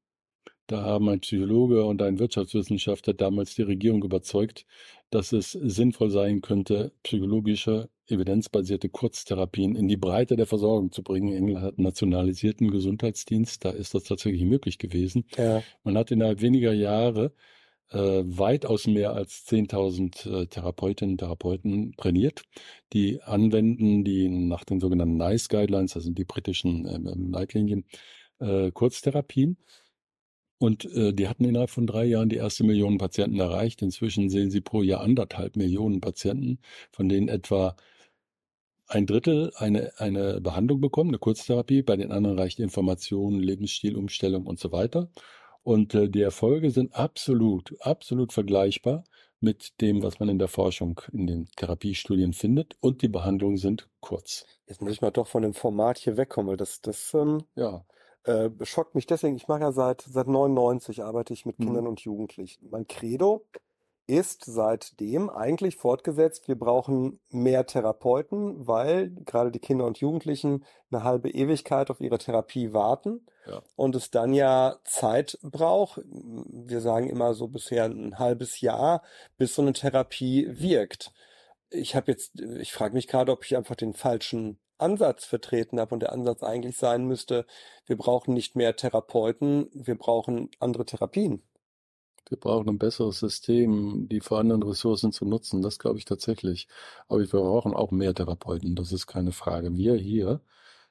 [0.67, 4.65] Da haben ein Psychologe und ein Wirtschaftswissenschaftler damals die Regierung überzeugt,
[5.09, 11.33] dass es sinnvoll sein könnte, psychologische, evidenzbasierte Kurztherapien in die Breite der Versorgung zu bringen.
[11.33, 15.25] England hat einen nationalisierten Gesundheitsdienst, da ist das tatsächlich möglich gewesen.
[15.37, 15.63] Ja.
[15.83, 17.31] Man hat innerhalb weniger Jahre
[17.89, 22.43] äh, weitaus mehr als 10.000 äh, Therapeutinnen und Therapeuten trainiert,
[22.91, 27.85] die anwenden, die nach den sogenannten NICE Guidelines, also die britischen ähm, Leitlinien,
[28.39, 29.57] äh, Kurztherapien.
[30.59, 33.81] Und äh, die hatten innerhalb von drei Jahren die erste Million Patienten erreicht.
[33.81, 36.59] Inzwischen sehen sie pro Jahr anderthalb Millionen Patienten,
[36.91, 37.75] von denen etwa
[38.87, 41.83] ein Drittel eine, eine Behandlung bekommen, eine Kurztherapie.
[41.83, 45.09] Bei den anderen reicht Information, Lebensstilumstellung und so weiter.
[45.63, 49.03] Und äh, die Erfolge sind absolut, absolut vergleichbar
[49.39, 52.75] mit dem, was man in der Forschung, in den Therapiestudien findet.
[52.79, 54.45] Und die Behandlungen sind kurz.
[54.65, 57.85] Jetzt muss ich mal doch von dem Format hier wegkommen, weil das, das ähm, Ja,
[58.27, 59.35] äh, schockt mich deswegen.
[59.35, 61.63] Ich mache ja seit, seit 99 arbeite ich mit Mhm.
[61.65, 62.67] Kindern und Jugendlichen.
[62.69, 63.45] Mein Credo
[64.09, 71.03] ist seitdem eigentlich fortgesetzt, wir brauchen mehr Therapeuten, weil gerade die Kinder und Jugendlichen eine
[71.03, 73.61] halbe Ewigkeit auf ihre Therapie warten Ja.
[73.75, 76.01] und es dann ja Zeit braucht.
[76.05, 79.01] Wir sagen immer so bisher ein halbes Jahr,
[79.37, 81.11] bis so eine Therapie wirkt.
[81.69, 85.93] Ich habe jetzt, ich frage mich gerade, ob ich einfach den falschen Ansatz vertreten habe
[85.95, 87.45] und der Ansatz eigentlich sein müsste,
[87.85, 91.43] wir brauchen nicht mehr Therapeuten, wir brauchen andere Therapien.
[92.29, 95.61] Wir brauchen ein besseres System, die vorhandenen Ressourcen zu nutzen.
[95.61, 96.67] Das glaube ich tatsächlich.
[97.07, 98.75] Aber wir brauchen auch mehr Therapeuten.
[98.75, 99.75] Das ist keine Frage.
[99.77, 100.41] Wir hier,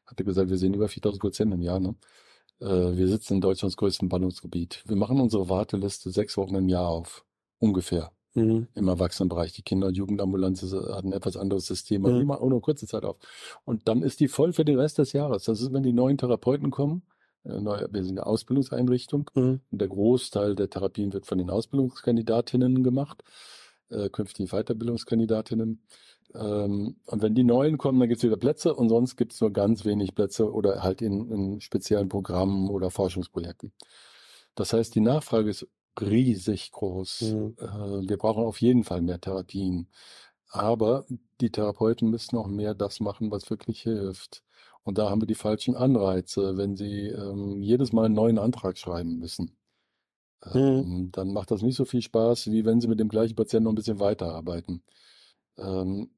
[0.07, 1.81] hatte gesagt, wir sehen über 4000 Patienten im Jahr.
[1.81, 1.95] Ne?
[2.61, 4.83] Äh, Wir sitzen in Deutschlands größtem Ballungsgebiet.
[4.87, 7.24] Wir machen unsere Warteliste sechs Wochen im Jahr auf.
[7.59, 8.16] Ungefähr.
[8.37, 8.68] Mhm.
[8.74, 9.53] Im Erwachsenenbereich.
[9.55, 12.05] Die Kinder- und Jugendambulanz hat ein etwas anderes System.
[12.05, 12.18] Aber Mhm.
[12.20, 13.16] die machen auch nur kurze Zeit auf.
[13.64, 15.45] Und dann ist die voll für den Rest des Jahres.
[15.45, 17.03] Das ist, wenn die neuen Therapeuten kommen.
[17.45, 19.30] äh, Neue, wir sind eine Ausbildungseinrichtung.
[19.34, 19.61] Mhm.
[19.70, 23.22] Und der Großteil der Therapien wird von den Ausbildungskandidatinnen gemacht,
[23.89, 25.80] äh, künftige Weiterbildungskandidatinnen.
[26.34, 29.41] Ähm, und wenn die neuen kommen, dann gibt es wieder Plätze und sonst gibt es
[29.41, 33.72] nur ganz wenig Plätze oder halt in, in speziellen Programmen oder Forschungsprojekten.
[34.57, 35.68] Das heißt, die Nachfrage ist
[36.01, 37.20] riesig groß.
[37.22, 37.57] Mhm.
[37.59, 39.88] Äh, wir brauchen auf jeden Fall mehr Therapien.
[40.49, 41.07] Aber
[41.40, 44.42] die Therapeuten müssen auch mehr das machen, was wirklich hilft.
[44.84, 48.78] Und da haben wir die falschen Anreize, wenn sie ähm, jedes Mal einen neuen Antrag
[48.78, 49.57] schreiben müssen.
[50.55, 53.64] Ähm, dann macht das nicht so viel Spaß, wie wenn sie mit dem gleichen Patienten
[53.64, 54.82] noch ein bisschen weiterarbeiten.
[55.59, 56.11] Ähm,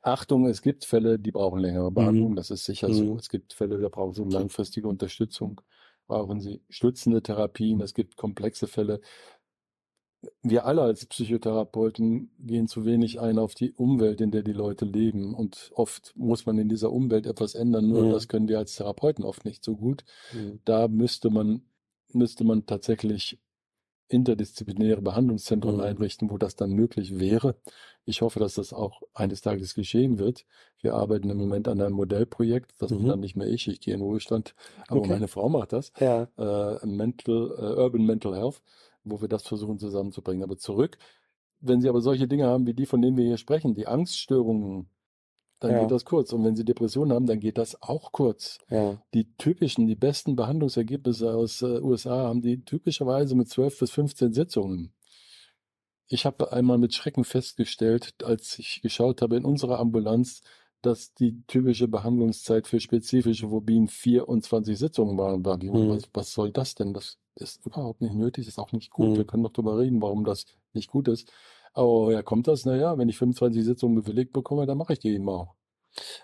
[0.00, 3.12] Achtung, es gibt Fälle, die brauchen längere Behandlung, das ist sicher so.
[3.12, 3.18] Mhm.
[3.18, 5.60] Es gibt Fälle, da brauchen sie langfristige Unterstützung,
[6.06, 9.00] brauchen sie stützende Therapien, es gibt komplexe Fälle.
[10.42, 14.84] Wir alle als Psychotherapeuten gehen zu wenig ein auf die Umwelt, in der die Leute
[14.84, 15.34] leben.
[15.34, 18.10] Und oft muss man in dieser Umwelt etwas ändern, nur Mhm.
[18.12, 20.60] das können wir als Therapeuten oft nicht so gut Mhm.
[20.64, 21.62] da müsste man,
[22.12, 23.40] müsste man tatsächlich
[24.12, 25.80] interdisziplinäre Behandlungszentren Mhm.
[25.80, 27.56] einrichten, wo das dann möglich wäre.
[28.04, 30.44] Ich hoffe, dass das auch eines Tages geschehen wird.
[30.80, 32.74] Wir arbeiten im Moment an einem Modellprojekt.
[32.78, 33.08] Das bin Mhm.
[33.08, 34.54] dann nicht mehr ich, ich gehe in Ruhestand,
[34.88, 35.06] aber Okay.
[35.06, 35.92] meine Frau macht das.
[36.00, 36.28] Ja.
[36.38, 38.62] Äh, Mental, äh, Urban Mental Health,
[39.04, 40.42] wo wir das versuchen zusammenzubringen.
[40.44, 40.98] Aber zurück,
[41.60, 44.88] wenn Sie aber solche Dinge haben wie die, von denen wir hier sprechen, die Angststörungen,
[45.62, 45.80] dann Ja.
[45.82, 46.32] geht das kurz.
[46.32, 49.00] Und wenn Sie Depressionen haben, dann geht das auch kurz Ja.
[49.14, 54.32] die typischen, die besten Behandlungsergebnisse aus äh, USA haben die typischerweise mit 12 bis 15
[54.32, 54.92] Sitzungen.
[56.08, 60.42] Ich habe einmal mit Schrecken festgestellt, als ich geschaut habe in unserer Ambulanz,
[60.82, 65.40] dass die typische Behandlungszeit für spezifische Phobien 24 Sitzungen waren.
[65.62, 65.88] Mhm.
[65.90, 66.92] was, was soll das denn?
[66.92, 69.10] Das ist überhaupt nicht nötig, ist auch nicht gut.
[69.10, 69.16] Mhm.
[69.16, 70.44] Wir können doch darüber reden, warum das
[70.74, 71.30] nicht gut ist.
[71.74, 72.64] Aber woher kommt das?
[72.66, 75.54] Naja, wenn ich 25 Sitzungen bewilligt bekomme, dann mache ich die eben auch.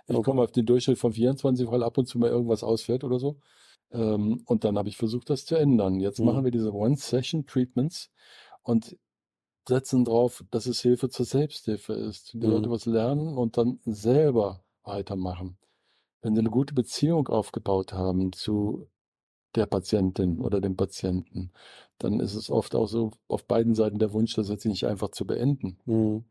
[0.09, 0.23] Ich Okay.
[0.23, 3.39] komme auf den Durchschnitt von 24, weil ab und zu mal irgendwas ausfällt oder so.
[3.93, 6.01] Ähm, und dann habe ich versucht, das zu ändern.
[6.01, 6.25] Jetzt Mhm.
[6.25, 8.11] machen wir diese One-Session-Treatments
[8.63, 8.97] und
[9.69, 12.35] setzen drauf, dass es Hilfe zur Selbsthilfe ist.
[12.35, 12.47] Die Mhm.
[12.47, 15.59] Leute was lernen und dann selber weitermachen.
[16.23, 18.89] Wenn sie eine gute Beziehung aufgebaut haben zu
[19.55, 21.53] der Patientin oder dem Patienten,
[21.99, 25.11] dann ist es oft auch so auf beiden Seiten der Wunsch, das jetzt nicht einfach
[25.11, 25.79] zu beenden.
[25.87, 26.25] Mhm.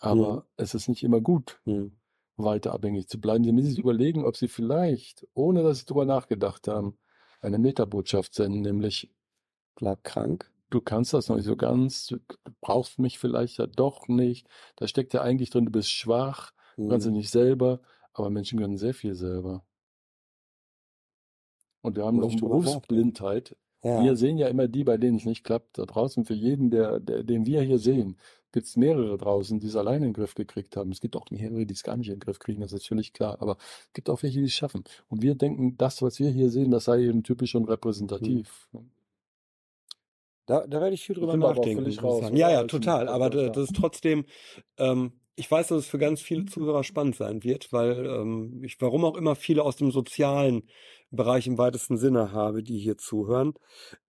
[0.00, 1.96] Aber es ist nicht immer gut Mhm.
[2.36, 3.44] weiter abhängig zu bleiben.
[3.44, 6.98] Sie müssen sich überlegen, ob Sie vielleicht, ohne dass Sie darüber nachgedacht haben,
[7.42, 9.12] eine Metabotschaft senden, nämlich
[9.76, 10.50] Bleib krank.
[10.70, 12.18] du kannst das noch nicht so ganz, du
[12.60, 14.48] brauchst mich vielleicht ja doch nicht.
[14.76, 16.52] Da steckt ja eigentlich drin, du bist schwach,
[16.82, 17.12] du kannst es Mhm.
[17.12, 17.80] nicht selber,
[18.12, 19.64] aber Menschen können sehr viel selber.
[21.84, 22.34] Und wir haben noch.
[22.34, 23.56] Berufsblindheit.
[23.82, 24.02] Ja.
[24.02, 25.76] Wir sehen ja immer die, bei denen es nicht klappt.
[25.76, 28.16] Da draußen für jeden, der, der, den wir hier sehen,
[28.52, 30.90] gibt es mehrere draußen, die es alleine in den Griff gekriegt haben.
[30.92, 33.12] Es gibt auch mehrere, die es gar nicht in den Griff kriegen, das ist völlig
[33.12, 33.36] klar.
[33.42, 34.84] Aber es gibt auch welche, die es schaffen.
[35.08, 38.70] Und wir denken, das, was wir hier sehen, das sei eben typisch und repräsentativ.
[40.46, 41.98] Da, da werde ich viel drüber nachdenken.
[41.98, 42.30] raus?
[42.32, 43.08] Ja, ja, total.
[43.08, 44.24] Aber das ist trotzdem,
[44.78, 48.80] ähm, ich weiß, dass es für ganz viele Zuhörer spannend sein wird, weil ähm, ich,
[48.80, 50.68] warum auch immer, viele aus dem sozialen
[51.10, 53.54] Bereich im weitesten Sinne habe, die hier zuhören.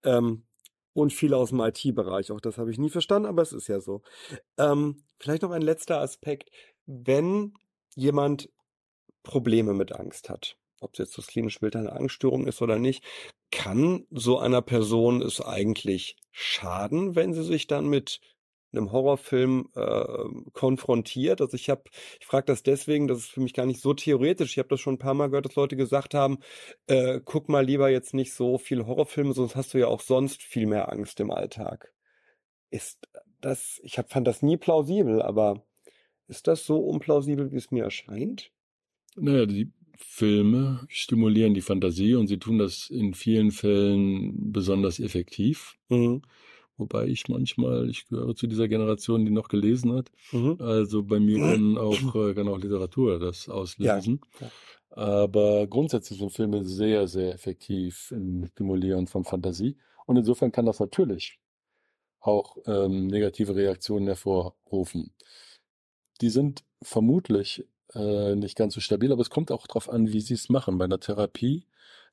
[0.03, 0.45] Ähm,
[0.93, 2.31] und viele aus dem IT-Bereich.
[2.31, 4.01] Auch das habe ich nie verstanden, aber es ist ja so.
[4.57, 6.51] Ähm, vielleicht noch ein letzter Aspekt.
[6.85, 7.53] Wenn
[7.95, 8.49] jemand
[9.23, 13.03] Probleme mit Angst hat, ob es jetzt das klinische Bild einer Angststörung ist oder nicht,
[13.51, 18.21] kann so einer Person es eigentlich schaden, wenn sie sich dann mit
[18.77, 20.05] einem Horrorfilm äh,
[20.53, 21.41] konfrontiert.
[21.41, 21.83] Also ich habe,
[22.19, 24.51] ich frage das deswegen, das ist für mich gar nicht so theoretisch.
[24.51, 26.39] Ich habe das schon ein paar Mal gehört, dass Leute gesagt haben,
[26.87, 30.41] äh, guck mal lieber jetzt nicht so viel Horrorfilme, sonst hast du ja auch sonst
[30.41, 31.93] viel mehr Angst im Alltag.
[32.69, 33.07] Ist
[33.41, 35.63] das, ich hab, fand das nie plausibel, aber
[36.27, 38.51] ist das so unplausibel, wie es mir erscheint?
[39.15, 45.77] Naja, die Filme stimulieren die Fantasie und sie tun das in vielen Fällen besonders effektiv.
[45.89, 46.21] Mhm.
[46.77, 50.11] Wobei ich manchmal, ich gehöre zu dieser Generation, die noch gelesen hat.
[50.31, 50.57] Mhm.
[50.59, 54.21] Also bei mir kann auch, äh, kann auch Literatur das auslösen.
[54.41, 54.51] Ja.
[54.89, 59.77] Aber grundsätzlich sind Filme sehr, sehr effektiv im Stimulieren von Fantasie.
[60.05, 61.39] Und insofern kann das natürlich
[62.19, 65.13] auch ähm, negative Reaktionen hervorrufen.
[66.21, 70.21] Die sind vermutlich äh, nicht ganz so stabil, aber es kommt auch darauf an, wie
[70.21, 70.77] sie es machen.
[70.77, 71.65] Bei einer Therapie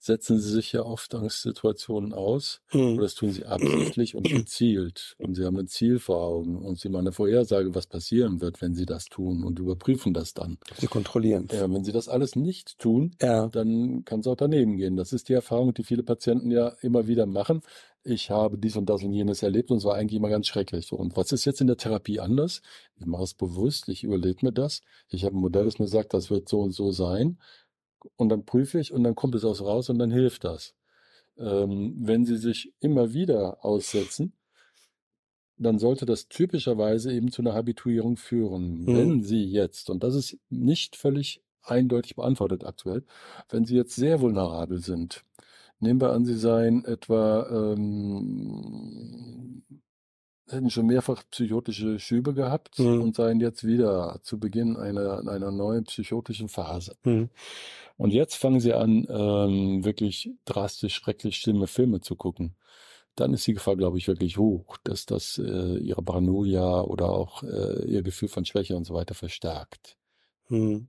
[0.05, 2.61] setzen sie sich ja oft Angstsituationen aus.
[2.73, 5.15] Und das tun sie absichtlich und gezielt.
[5.19, 8.61] Und sie haben ein Ziel vor Augen und sie machen eine Vorhersage, was passieren wird,
[8.61, 10.59] wenn sie das tun und überprüfen das dann.
[10.79, 11.47] Sie kontrollieren.
[11.53, 13.47] Ja, wenn sie das alles nicht tun, Ja.
[13.47, 14.97] dann kann es auch daneben gehen.
[14.97, 17.63] Das ist die Erfahrung, die viele Patienten ja immer wieder machen.
[18.05, 20.89] Ich habe dies und das und jenes erlebt und es war eigentlich immer ganz schrecklich.
[20.89, 22.61] So, Und was ist jetzt in der Therapie anders?
[22.99, 24.81] Ich mache es bewusst, ich überlege mir das.
[25.09, 27.39] Ich habe ein Modell, das mir sagt, das wird so und so sein.
[28.17, 30.75] Und dann prüfe ich und dann kommt es aus raus und dann hilft das.
[31.39, 34.35] Ähm, wenn Sie sich immer wieder aussetzen,
[35.57, 38.83] dann sollte das typischerweise eben zu einer Habituierung führen.
[38.83, 38.87] Mhm.
[38.87, 43.05] Wenn Sie jetzt, und das ist nicht völlig eindeutig beantwortet aktuell,
[43.49, 45.25] wenn Sie jetzt sehr vulnerabel sind,
[45.79, 49.63] nehmen wir an, Sie seien etwa, ähm,
[50.53, 53.03] hätten schon mehrfach psychotische Schübe gehabt Mhm.
[53.03, 56.97] und seien jetzt wieder zu Beginn einer, einer neuen psychotischen Phase.
[57.05, 57.31] Mhm.
[57.97, 62.57] Und jetzt fangen Sie an, ähm, wirklich drastisch, schrecklich schlimme Filme zu gucken.
[63.15, 67.43] Dann ist die Gefahr, glaube ich, wirklich hoch, dass das äh, Ihre Paranoia oder auch
[67.43, 69.99] äh, Ihr Gefühl von Schwäche und so weiter verstärkt.
[70.49, 70.89] Mhm.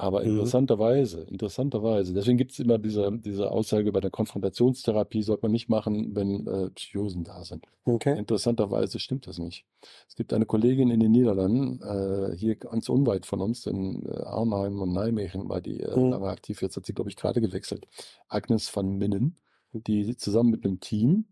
[0.00, 0.30] Aber Mhm.
[0.30, 5.68] interessanterweise, interessanterweise, deswegen gibt es immer diese, diese Aussage bei der Konfrontationstherapie, sollte man nicht
[5.68, 7.66] machen, wenn äh, Psychosen da sind.
[7.84, 8.16] Okay.
[8.16, 9.66] Interessanterweise stimmt das nicht.
[10.08, 14.22] Es gibt eine Kollegin in den Niederlanden, äh, hier ganz unweit von uns, in äh,
[14.22, 16.10] Arnhem und Nijmegen war die äh, Mhm.
[16.10, 17.88] lange aktiv, jetzt hat sie, glaube ich, gerade gewechselt.
[18.28, 19.36] Agnes van Minnen,
[19.72, 21.26] die zusammen mit einem Team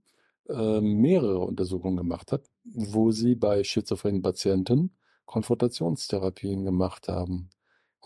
[0.49, 4.91] äh, mehrere Untersuchungen gemacht hat, wo sie bei schizophrenen Patienten
[5.25, 7.51] Konfrontationstherapien gemacht haben.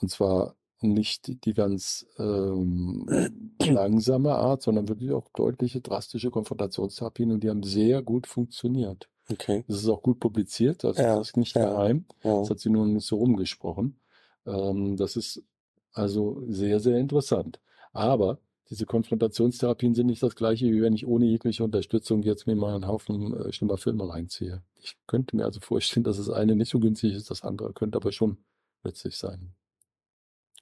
[0.01, 3.07] Und zwar nicht die ganz ähm,
[3.62, 9.09] langsame Art, sondern wirklich auch deutliche, drastische Konfrontationstherapien und die haben sehr gut funktioniert.
[9.30, 9.64] Okay.
[9.68, 11.70] Das ist auch gut publiziert, also Ja, das ist nicht ja.
[11.70, 12.05] geheim.
[12.24, 12.40] Ja.
[12.40, 14.01] Das hat sie nur nicht so rumgesprochen.
[14.46, 15.42] Ähm, das ist
[15.92, 17.61] also sehr, sehr interessant.
[17.92, 18.38] Aber
[18.70, 22.74] diese Konfrontationstherapien sind nicht das gleiche, wie wenn ich ohne jegliche Unterstützung jetzt mir mal
[22.74, 24.62] einen Haufen äh, schlimmer Filme reinziehe.
[24.80, 27.96] Ich könnte mir also vorstellen, dass das eine nicht so günstig ist, das andere könnte
[27.96, 28.38] aber schon
[28.84, 29.55] nützlich sein.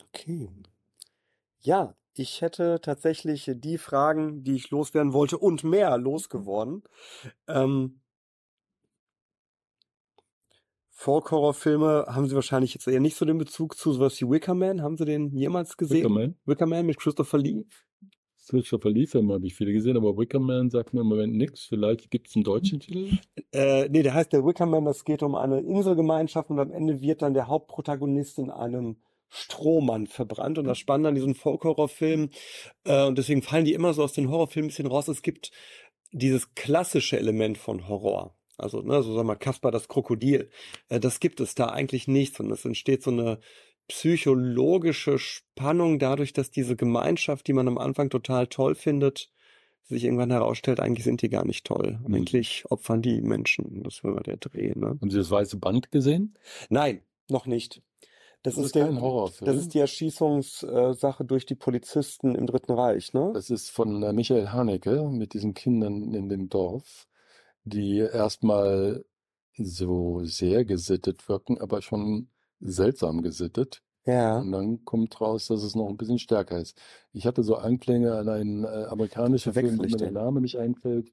[0.03, 0.49] Okay.
[1.61, 6.83] Ja, ich hätte tatsächlich die Fragen, die ich loswerden wollte und mehr losgeworden.
[7.47, 8.01] Ähm,
[10.91, 14.83] Folk-Horrorfilme haben Sie wahrscheinlich jetzt eher nicht so den Bezug zu sowas wie Wicker Man.
[14.83, 15.99] Haben Sie den jemals gesehen?
[15.99, 16.35] Wickerman?
[16.45, 17.65] Wicker Man mit Christopher Lee?
[18.49, 21.67] Christopher Lee-Filme habe ich viele gesehen, aber Wickerman sagt mir im Moment nichts.
[21.67, 23.19] Vielleicht gibt es einen deutschen Titel.
[23.53, 24.87] Äh, nee, der heißt der Wicker Man.
[24.87, 28.97] Das geht um eine Inselgemeinschaft und am Ende wird dann der Hauptprotagonist in einem
[29.29, 30.59] Strohmann verbrannt.
[30.59, 32.31] Und das Spannende an diesen Folk-Horrorfilmen,
[32.85, 35.51] äh, und deswegen fallen die immer so aus den Horrorfilmen ein bisschen raus, es gibt
[36.13, 38.35] dieses klassische Element von Horror.
[38.57, 40.51] Also, ne, so sagen wir Kasper das Krokodil.
[40.89, 43.39] Äh, das gibt es da eigentlich nicht, sondern es entsteht so eine
[43.87, 49.31] psychologische Spannung dadurch, dass diese Gemeinschaft, die man am Anfang total toll findet,
[49.85, 51.99] sich irgendwann herausstellt, eigentlich sind die gar nicht toll.
[52.07, 52.15] Mhm.
[52.15, 53.83] Eigentlich opfern die Menschen.
[53.83, 54.99] Das war der Dreh, ne?
[55.01, 56.35] Haben Sie das Weiße Band gesehen?
[56.69, 57.83] Nein, noch nicht.
[58.43, 59.47] Das, Das ist, ist der, kein Horrorfilm.
[59.47, 63.31] Das ist die Erschießungssache durch die Polizisten im Dritten Reich, ne?
[63.35, 67.09] Das ist von äh, Michael Haneke mit diesen Kindern in dem Dorf,
[67.65, 69.05] die erstmal
[69.57, 72.29] so sehr gesittet wirken, aber schon
[72.61, 73.83] seltsam gesittet.
[74.05, 74.39] Ja.
[74.39, 76.81] Und dann kommt raus, dass es noch ein bisschen stärker ist.
[77.13, 80.13] Ich hatte so Anklänge an einen äh, amerikanischen Film, wo mir der?
[80.13, 81.13] Name nicht einfällt,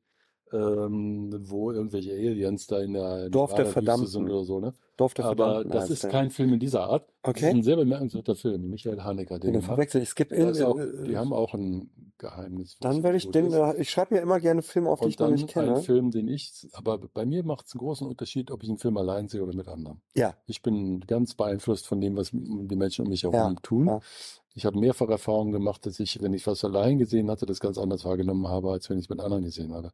[0.55, 4.07] ähm, wo irgendwelche Aliens da in der Dorf der Verdammten.
[4.07, 4.73] sind oder so, ne?
[4.97, 7.07] Dorf der Aber Verdammten das ist kein Film in dieser Art.
[7.21, 7.47] Das Okay.
[7.49, 10.09] ist ein sehr bemerkenswerter Film, Michael Haneke, den verwechsel ich.
[10.09, 12.77] Es gibt ist auch, äh, die haben auch ein Geheimnis.
[12.79, 13.77] Dann werde ich den, ist.
[13.79, 15.75] ich schreibe mir immer gerne Filme auf, die ich noch nicht kenne.
[15.75, 18.77] ein Film, den ich, aber bei mir macht es einen großen Unterschied, ob ich einen
[18.77, 20.01] Film allein sehe oder mit anderen.
[20.15, 20.33] Ja.
[20.45, 23.87] Ich bin ganz beeinflusst von dem, was die Menschen um mich herum Ja, tun.
[23.87, 23.99] ja.
[24.55, 27.77] Ich habe mehrfach Erfahrungen gemacht, dass ich, wenn ich was allein gesehen hatte, das ganz
[27.77, 29.91] anders wahrgenommen habe, als wenn ich es mit anderen gesehen habe.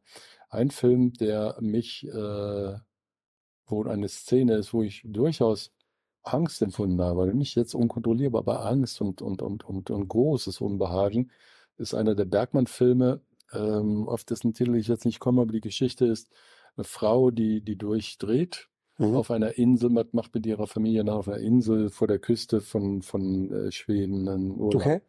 [0.50, 2.78] Ein Film, der mich, äh,
[3.66, 5.72] wo eine Szene ist, wo ich durchaus
[6.22, 11.32] Angst empfunden habe, nicht jetzt unkontrollierbar, aber Angst und, und, und, und, und großes Unbehagen,
[11.76, 13.20] ist einer der Bergmann-Filme,
[13.52, 16.30] ähm, auf dessen Titel ich jetzt nicht komme, aber die Geschichte ist
[16.76, 19.16] eine Frau, die, die durchdreht Mhm.
[19.16, 22.60] auf einer Insel, man macht mit ihrer Familie nach auf einer Insel vor der Küste
[22.60, 24.82] von, von äh, Schweden einen Urlaub.
[24.82, 25.00] Okay.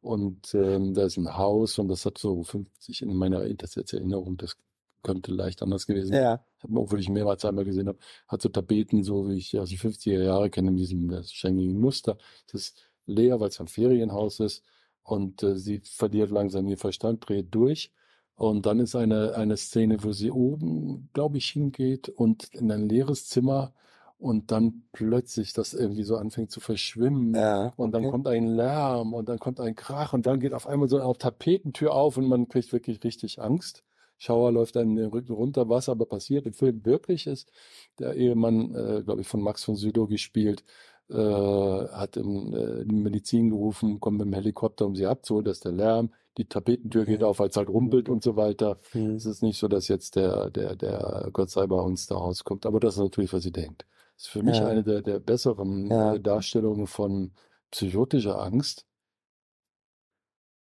[0.00, 3.92] Und ähm, da ist ein Haus und das hat so 50, in meiner das jetzt
[3.92, 4.56] Erinnerung, das
[5.02, 6.22] könnte leicht anders gewesen sein.
[6.22, 6.44] Ja.
[6.62, 10.22] Obwohl ich mehrmals einmal gesehen habe, hat so Tapeten, so wie ich aus die 50er
[10.22, 12.18] Jahre kenne, in diesem äh, schenkigen Muster.
[12.50, 14.64] Das ist leer, weil es ein Ferienhaus ist
[15.02, 17.92] und äh, sie verliert langsam ihr Verstand, dreht durch.
[18.36, 22.88] Und dann ist eine, eine Szene, wo sie oben, glaube ich, hingeht und in ein
[22.88, 23.72] leeres Zimmer
[24.18, 27.34] und dann plötzlich das irgendwie so anfängt zu verschwimmen.
[27.34, 27.72] Ja.
[27.76, 30.88] Und dann kommt ein Lärm und dann kommt ein Krach und dann geht auf einmal
[30.88, 33.84] so eine Tapetentür auf und man kriegt wirklich richtig Angst.
[34.18, 37.52] Schauer läuft einem den Rücken runter, was aber passiert im Film wirklich ist.
[37.98, 40.64] Der Ehemann, äh, glaube ich, von Max von Sydow gespielt,
[41.10, 45.60] äh, hat im, äh, die Medizin gerufen, kommt mit dem Helikopter, um sie abzuholen, dass
[45.60, 48.78] der Lärm, die Tapetentür geht auf, als halt rumpelt und so weiter.
[48.92, 49.14] Hm.
[49.14, 52.66] Es ist nicht so, dass jetzt der, der, der Gott sei bei uns da rauskommt,
[52.66, 53.86] aber das ist natürlich, was sie denkt.
[54.16, 57.32] Das ist für mich eine der, der besseren äh, Darstellungen von
[57.70, 58.86] psychotischer Angst.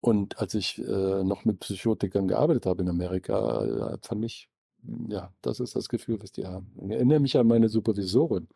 [0.00, 3.64] Und als ich äh, noch mit Psychotikern gearbeitet habe in Amerika,
[3.94, 4.48] äh, fand ich,
[5.08, 6.72] ja, das ist das Gefühl, was die haben.
[6.84, 8.48] Ich erinnere mich an meine Supervisorin.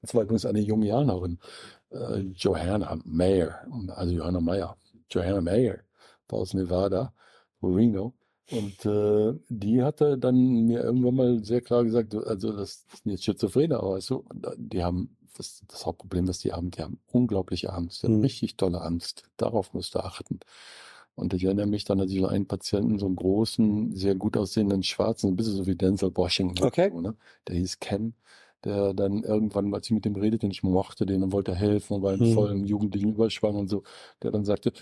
[0.00, 1.38] Das war übrigens eine Jungianerin,
[1.90, 4.76] äh, Johanna Mayer, also Johanna Meyer,
[5.10, 5.80] Johanna Mayer
[6.30, 7.12] aus Nevada,
[7.62, 8.14] Reno.
[8.50, 10.36] Und äh, die hatte dann
[10.66, 14.24] mir irgendwann mal sehr klar gesagt, also das sind jetzt Schizophrene, aber weißt du,
[14.56, 18.22] die haben das, das Hauptproblem, das die haben, die haben unglaubliche Angst, die haben Mhm.
[18.22, 19.24] richtig tolle Angst.
[19.36, 20.40] Darauf musst du achten.
[21.14, 24.82] Und ich erinnere mich dann, ich so einen Patienten, so einen großen, sehr gut aussehenden
[24.82, 26.90] Schwarzen, ein bisschen so wie Denzel Washington, Okay.
[26.90, 27.14] so, ne?
[27.48, 28.14] der hieß Ken,
[28.64, 31.94] der dann irgendwann, als ich mit dem redete, und ich mochte den und wollte helfen
[31.96, 32.24] und war in Mhm.
[32.24, 33.82] vollem jugendlichen Überschwang und so,
[34.22, 34.72] der dann sagte,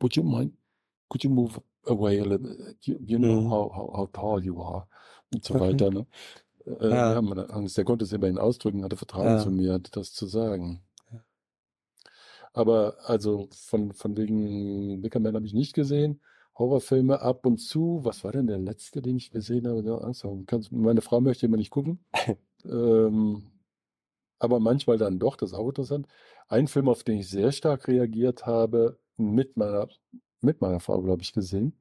[0.00, 0.52] would you mind,
[1.08, 3.48] could you move away a little, you, you know Mhm.
[3.48, 4.86] how, how, how tall you are
[5.32, 5.60] und so Okay.
[5.60, 5.90] weiter.
[5.90, 6.06] Ne?
[6.66, 7.12] Äh, Ja.
[7.12, 7.22] ja.
[7.22, 9.38] man hat Angst, der konnte es immerhin ausdrücken, hatte Vertrauen Ja.
[9.38, 10.82] zu mir, das zu sagen.
[12.54, 16.20] Aber also von, von wegen Wickerman habe ich nicht gesehen.
[16.58, 18.00] Horrorfilme ab und zu.
[18.02, 19.82] Was war denn der letzte, den ich gesehen habe?
[19.82, 20.46] Ja, Angst haben.
[20.46, 22.04] Kannst, meine Frau möchte immer nicht gucken.
[22.64, 23.44] ähm,
[24.38, 26.06] aber manchmal dann doch, das ist auch interessant.
[26.48, 29.88] Ein Film, auf den ich sehr stark reagiert habe, mit meiner,
[30.40, 31.78] mit meiner Frau, glaube ich, gesehen.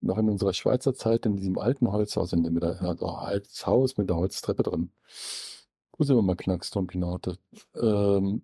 [0.00, 3.66] Noch in unserer Schweizer Zeit in diesem alten Holzhaus, in dem mit der, also altes
[3.66, 4.90] Haus mit der Holztreppe drin.
[5.96, 7.36] Wo sind wir mal Knacks, Tom Pinaute?
[7.74, 8.42] Ähm,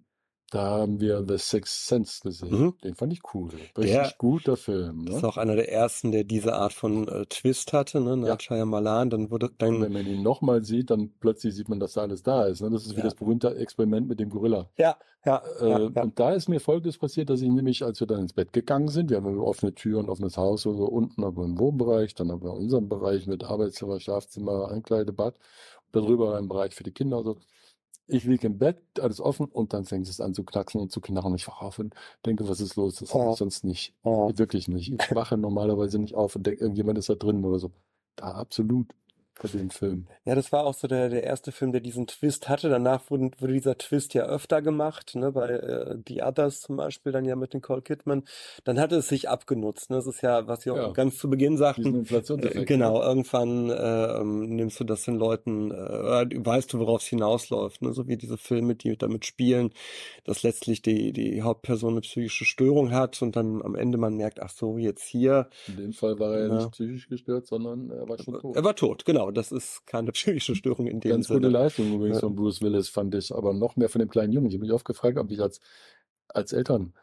[0.50, 2.50] da haben wir The Sixth Sense gesehen.
[2.50, 2.74] Mhm.
[2.84, 3.50] Den fand ich cool.
[3.76, 5.04] Richtig Der- guter Film.
[5.06, 5.18] Das Ne?
[5.18, 8.16] ist auch einer der ersten, der diese Art von äh, Twist hatte, ne?
[8.16, 11.80] Nach Shyamalan, dann wurde Und dann wenn man ihn nochmal sieht, dann plötzlich sieht man,
[11.80, 12.60] dass da alles da ist.
[12.62, 12.70] Ne?
[12.70, 13.04] Das ist wie Ja.
[13.04, 14.68] das berühmte Experiment mit dem Gorilla.
[14.76, 16.02] ja, ja, Äh, ja, ja.
[16.04, 18.86] Und da ist mir Folgendes passiert, dass ich nämlich, als wir dann ins Bett gegangen
[18.86, 22.30] sind, wir haben eine offene Tür und offenes Haus, so unten aber im Wohnbereich, dann
[22.30, 25.34] haben wir unseren Bereich mit Arbeitszimmer, Schlafzimmer, Ankleidebad,
[25.90, 27.16] darüber ein Bereich für die Kinder.
[27.16, 27.36] Also
[28.08, 31.00] ich liege im Bett, alles offen und dann fängt es an zu knacksen und zu
[31.00, 31.34] knarren.
[31.34, 31.94] Ich wache auf und
[32.24, 32.96] denke, was ist los?
[32.96, 33.30] Das habe Ja.
[33.32, 33.94] ich sonst nicht.
[34.04, 34.36] Ja.
[34.38, 34.92] Wirklich nicht.
[34.92, 37.72] Ich wache normalerweise nicht auf und denke, irgendjemand ist da drin oder so.
[38.16, 38.92] Da absolut
[39.42, 40.06] bei dem Film.
[40.24, 42.68] Ja, das war auch so der, der erste Film, der diesen Twist hatte.
[42.68, 47.12] Danach wurde, wurde dieser Twist ja öfter gemacht, ne, bei äh, The Others zum Beispiel,
[47.12, 48.24] dann ja mit Nicole Kidman.
[48.64, 49.90] Dann hatte es sich abgenutzt.
[49.90, 49.96] Ne?
[49.96, 50.88] Das ist ja, was Sie auch Ja.
[50.92, 52.06] ganz zu Beginn sagten.
[52.06, 55.74] Äh, Genau, irgendwann äh, nimmst du das den Leuten, äh,
[56.46, 57.92] weißt du, worauf es hinausläuft, ne?
[57.92, 59.70] So wie diese Filme, die damit spielen,
[60.24, 64.40] dass letztlich die, die Hauptperson eine psychische Störung hat und dann am Ende man merkt,
[64.40, 66.54] ach so, jetzt hier, In dem Fall war er ja Ja.
[66.56, 68.56] nicht psychisch gestört, sondern er war schon tot.
[68.56, 71.48] er war tot, genau, das ist keine psychische Störung in dem Ganz gute Sinne.
[71.48, 72.20] Leistung übrigens Ja.
[72.22, 73.34] von Bruce Willis, fand ich.
[73.34, 74.48] Aber noch mehr von dem kleinen Jungen.
[74.48, 75.60] Ich habe mich oft gefragt, ob ich als,
[76.28, 76.94] als Eltern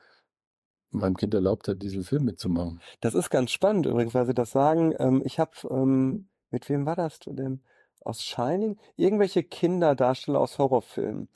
[0.91, 2.79] meinem Kind erlaubt hat, diesen Film mitzumachen.
[3.01, 4.93] Das ist ganz spannend übrigens, weil Sie das sagen.
[4.99, 7.19] Ähm, ich habe, ähm, mit wem war das?
[7.19, 7.61] Dem,
[8.01, 8.77] aus Shining?
[8.95, 11.29] Irgendwelche Kinderdarsteller aus Horrorfilmen.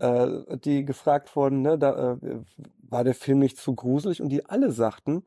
[0.00, 2.40] äh, die gefragt wurden, ne, da äh,
[2.82, 5.24] war der Film nicht zu gruselig und die alle sagten,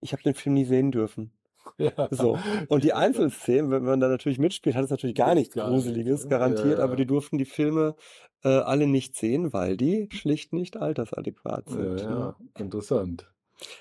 [0.00, 1.32] ich habe den Film nie sehen dürfen.
[1.78, 2.08] Ja.
[2.10, 2.38] So.
[2.68, 6.06] Und die Einzelszenen, wenn man da natürlich mitspielt, hat es natürlich gar nichts Gar Gruseliges,
[6.12, 6.30] nichts, ne?
[6.30, 6.96] garantiert, Ja, aber ja.
[6.96, 7.96] die durften die Filme
[8.44, 12.00] äh, alle nicht sehen, weil die schlicht nicht altersadäquat Ja, sind.
[12.00, 13.30] ja, interessant.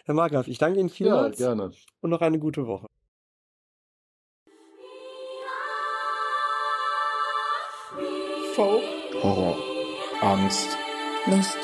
[0.06, 1.72] Herr Margraf, ich danke Ihnen Ja, vielmals gerne.
[2.02, 2.88] und noch eine gute Woche.
[8.56, 8.84] Folk,
[9.24, 9.58] Horror,
[10.22, 10.78] Angst,
[11.26, 11.58] Lust,